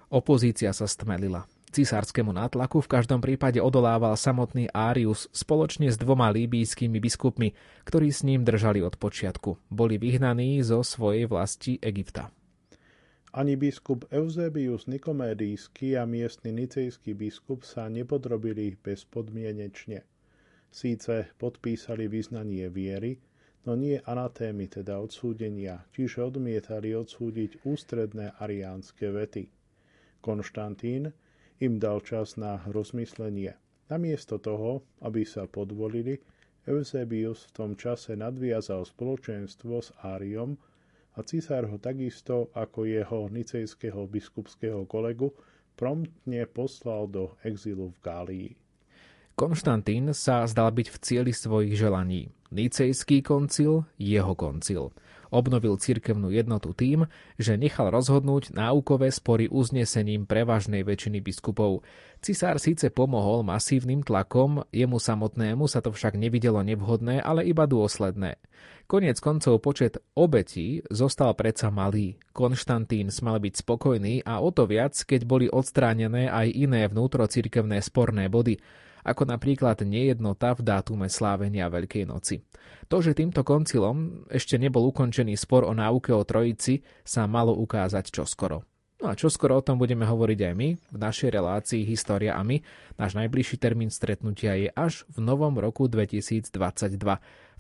opozícia 0.07 0.71
sa 0.71 0.87
stmelila. 0.87 1.51
Cisárskému 1.71 2.35
nátlaku 2.35 2.83
v 2.83 2.91
každom 2.99 3.23
prípade 3.23 3.63
odolával 3.63 4.19
samotný 4.19 4.67
Árius 4.75 5.31
spoločne 5.31 5.87
s 5.87 5.95
dvoma 5.95 6.27
líbijskými 6.35 6.99
biskupmi, 6.99 7.55
ktorí 7.87 8.11
s 8.11 8.27
ním 8.27 8.43
držali 8.43 8.83
od 8.83 8.99
počiatku. 8.99 9.71
Boli 9.71 9.95
vyhnaní 9.95 10.59
zo 10.67 10.83
svojej 10.83 11.31
vlasti 11.31 11.79
Egypta. 11.79 12.35
Ani 13.31 13.55
biskup 13.55 14.11
Eusebius 14.11 14.91
Nikomédijský 14.91 15.95
a 15.95 16.03
miestny 16.03 16.51
nicejský 16.51 17.15
biskup 17.15 17.63
sa 17.63 17.87
nepodrobili 17.87 18.75
bezpodmienečne. 18.75 20.03
Síce 20.75 21.31
podpísali 21.39 22.11
vyznanie 22.11 22.67
viery, 22.67 23.23
no 23.63 23.79
nie 23.79 24.03
anatémy, 24.03 24.67
teda 24.67 24.99
odsúdenia, 24.99 25.87
čiže 25.95 26.27
odmietali 26.27 26.91
odsúdiť 26.99 27.63
ústredné 27.63 28.35
ariánske 28.43 29.07
vety. 29.15 29.47
Konštantín 30.19 31.15
im 31.61 31.77
dal 31.77 32.01
čas 32.01 32.41
na 32.41 32.65
rozmyslenie. 32.65 33.53
Namiesto 33.93 34.41
toho, 34.41 34.81
aby 35.05 35.29
sa 35.29 35.45
podvolili, 35.45 36.17
Eusebius 36.65 37.49
v 37.49 37.55
tom 37.57 37.71
čase 37.77 38.17
nadviazal 38.17 38.89
spoločenstvo 38.89 39.81
s 39.81 39.93
Áriom 40.01 40.57
a 41.17 41.25
cisár 41.25 41.69
ho 41.69 41.77
takisto 41.77 42.49
ako 42.57 42.89
jeho 42.89 43.29
nicejského 43.29 44.09
biskupského 44.09 44.89
kolegu 44.89 45.33
promptne 45.77 46.45
poslal 46.49 47.09
do 47.09 47.37
exilu 47.45 47.93
v 47.93 47.99
Gálii. 48.01 48.51
Konštantín 49.41 50.13
sa 50.13 50.45
zdal 50.45 50.69
byť 50.69 50.93
v 50.93 50.97
cieli 51.01 51.33
svojich 51.33 51.73
želaní. 51.73 52.29
Nicejský 52.53 53.25
koncil, 53.25 53.89
jeho 53.97 54.37
koncil. 54.37 54.93
Obnovil 55.33 55.81
cirkevnú 55.81 56.29
jednotu 56.29 56.77
tým, 56.77 57.09
že 57.41 57.57
nechal 57.57 57.89
rozhodnúť 57.89 58.53
náukové 58.53 59.09
spory 59.09 59.49
uznesením 59.49 60.29
prevažnej 60.29 60.85
väčšiny 60.85 61.25
biskupov. 61.25 61.81
Cisár 62.21 62.61
síce 62.61 62.93
pomohol 62.93 63.41
masívnym 63.41 64.05
tlakom, 64.05 64.61
jemu 64.77 65.01
samotnému 65.01 65.65
sa 65.73 65.81
to 65.81 65.89
však 65.89 66.21
nevidelo 66.21 66.61
nevhodné, 66.61 67.25
ale 67.25 67.49
iba 67.49 67.65
dôsledné. 67.65 68.37
Konec 68.85 69.25
koncov 69.25 69.65
počet 69.65 70.05
obetí 70.13 70.85
zostal 70.93 71.33
predsa 71.33 71.73
malý. 71.73 72.21
Konštantín 72.37 73.09
smal 73.09 73.41
byť 73.41 73.65
spokojný 73.65 74.21
a 74.21 74.45
o 74.45 74.53
to 74.53 74.69
viac, 74.69 74.93
keď 75.01 75.25
boli 75.25 75.49
odstránené 75.49 76.29
aj 76.29 76.45
iné 76.53 76.85
vnútrocirkevné 76.93 77.81
sporné 77.81 78.29
body 78.29 78.61
ako 79.03 79.27
napríklad 79.27 79.83
nejednota 79.83 80.55
v 80.55 80.63
dátume 80.63 81.07
slávenia 81.11 81.67
Veľkej 81.67 82.07
noci. 82.07 82.47
To, 82.87 83.03
že 83.03 83.19
týmto 83.19 83.43
koncilom 83.43 84.27
ešte 84.31 84.55
nebol 84.59 84.87
ukončený 84.91 85.35
spor 85.35 85.67
o 85.67 85.75
náuke 85.75 86.15
o 86.15 86.23
Trojici, 86.23 86.87
sa 87.03 87.27
malo 87.27 87.59
ukázať 87.59 88.15
čoskoro. 88.15 88.70
No 89.01 89.09
a 89.09 89.17
čoskoro 89.17 89.57
o 89.57 89.65
tom 89.65 89.81
budeme 89.81 90.05
hovoriť 90.05 90.53
aj 90.53 90.55
my 90.55 90.69
v 90.77 90.99
našej 91.01 91.33
relácii 91.33 91.89
História 91.89 92.37
a 92.37 92.45
my. 92.45 92.61
Náš 93.01 93.17
najbližší 93.17 93.57
termín 93.57 93.89
stretnutia 93.89 94.53
je 94.61 94.69
až 94.77 95.09
v 95.09 95.25
novom 95.25 95.57
roku 95.57 95.89
2022. 95.89 96.53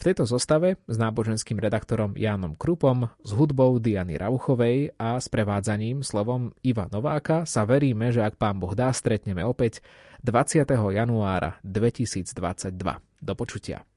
V 0.00 0.02
tejto 0.04 0.28
zostave 0.28 0.76
s 0.84 0.96
náboženským 1.00 1.56
redaktorom 1.56 2.12
Jánom 2.12 2.52
Krupom, 2.60 3.08
s 3.24 3.32
hudbou 3.32 3.80
Diany 3.80 4.20
Rauchovej 4.20 4.92
a 5.00 5.16
s 5.16 5.32
prevádzaním 5.32 6.04
slovom 6.04 6.52
Iva 6.60 6.92
Nováka 6.92 7.48
sa 7.48 7.64
veríme, 7.64 8.12
že 8.12 8.20
ak 8.20 8.36
pán 8.36 8.60
Boh 8.60 8.76
dá, 8.76 8.92
stretneme 8.92 9.40
opäť 9.40 9.80
20. 10.20 10.68
januára 10.92 11.56
2022. 11.64 12.36
Do 13.20 13.32
počutia. 13.32 13.89